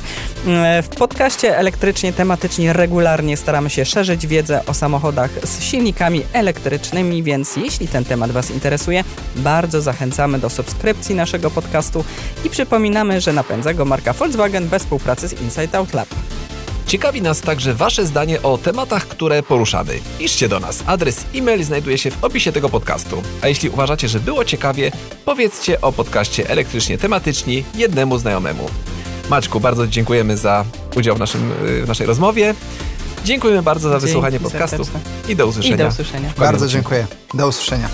W 0.82 0.88
podcaście 0.98 1.58
elektrycznie 1.58 2.12
tematycznie 2.12 2.72
regularnie 2.72 3.36
staramy 3.36 3.70
się 3.70 3.84
szerzyć 3.84 4.26
wiedzę 4.26 4.60
o 4.66 4.74
samochodach 4.74 5.30
z 5.44 5.62
silnikami 5.62 6.22
elektrycznymi, 6.32 7.22
więc 7.22 7.56
jeśli 7.56 7.88
ten 7.88 8.04
temat 8.04 8.30
Was 8.30 8.50
interesuje, 8.50 9.04
bardzo 9.36 9.82
zachęcamy 9.82 10.38
do 10.38 10.50
subskrypcji 10.50 11.14
naszego 11.14 11.50
podcastu 11.50 12.04
i 12.44 12.50
przypominamy, 12.50 13.20
że 13.20 13.32
napędza 13.32 13.74
go 13.74 13.84
marka 13.84 14.12
Volkswagen 14.12 14.68
bez 14.68 14.82
współpracy 14.82 15.28
z 15.28 15.40
Inside 15.40 15.78
Out 15.78 15.94
Lab. 15.94 16.08
Ciekawi 16.86 17.22
nas 17.22 17.40
także 17.40 17.74
Wasze 17.74 18.06
zdanie 18.06 18.42
o 18.42 18.58
tematach, 18.58 19.08
które 19.08 19.42
poruszamy. 19.42 20.00
Piszcie 20.18 20.48
do 20.48 20.60
nas. 20.60 20.82
Adres 20.86 21.24
e-mail 21.34 21.64
znajduje 21.64 21.98
się 21.98 22.10
w 22.10 22.24
opisie 22.24 22.52
tego 22.52 22.68
podcastu. 22.68 23.22
A 23.42 23.48
jeśli 23.48 23.68
uważacie, 23.68 24.08
że 24.08 24.20
było 24.20 24.44
ciekawie, 24.44 24.92
powiedzcie 25.24 25.80
o 25.80 25.92
podcaście 25.92 26.50
elektrycznie 26.50 26.98
tematyczni 26.98 27.64
jednemu 27.74 28.18
znajomemu. 28.18 28.70
Maćku, 29.30 29.60
bardzo 29.60 29.86
dziękujemy 29.86 30.36
za 30.36 30.64
udział 30.96 31.16
w, 31.16 31.18
naszym, 31.18 31.52
w 31.84 31.88
naszej 31.88 32.06
rozmowie. 32.06 32.54
Dziękujemy 33.24 33.62
bardzo 33.62 33.88
za 33.88 33.94
Dzięki 33.94 34.06
wysłuchanie 34.06 34.40
podcastu 34.40 34.82
i 35.28 35.36
do 35.36 35.46
usłyszenia. 35.46 35.74
I 35.74 35.78
do 35.78 35.88
usłyszenia. 35.88 36.32
Bardzo 36.38 36.68
dziękuję. 36.68 37.06
Do 37.34 37.48
usłyszenia. 37.48 37.88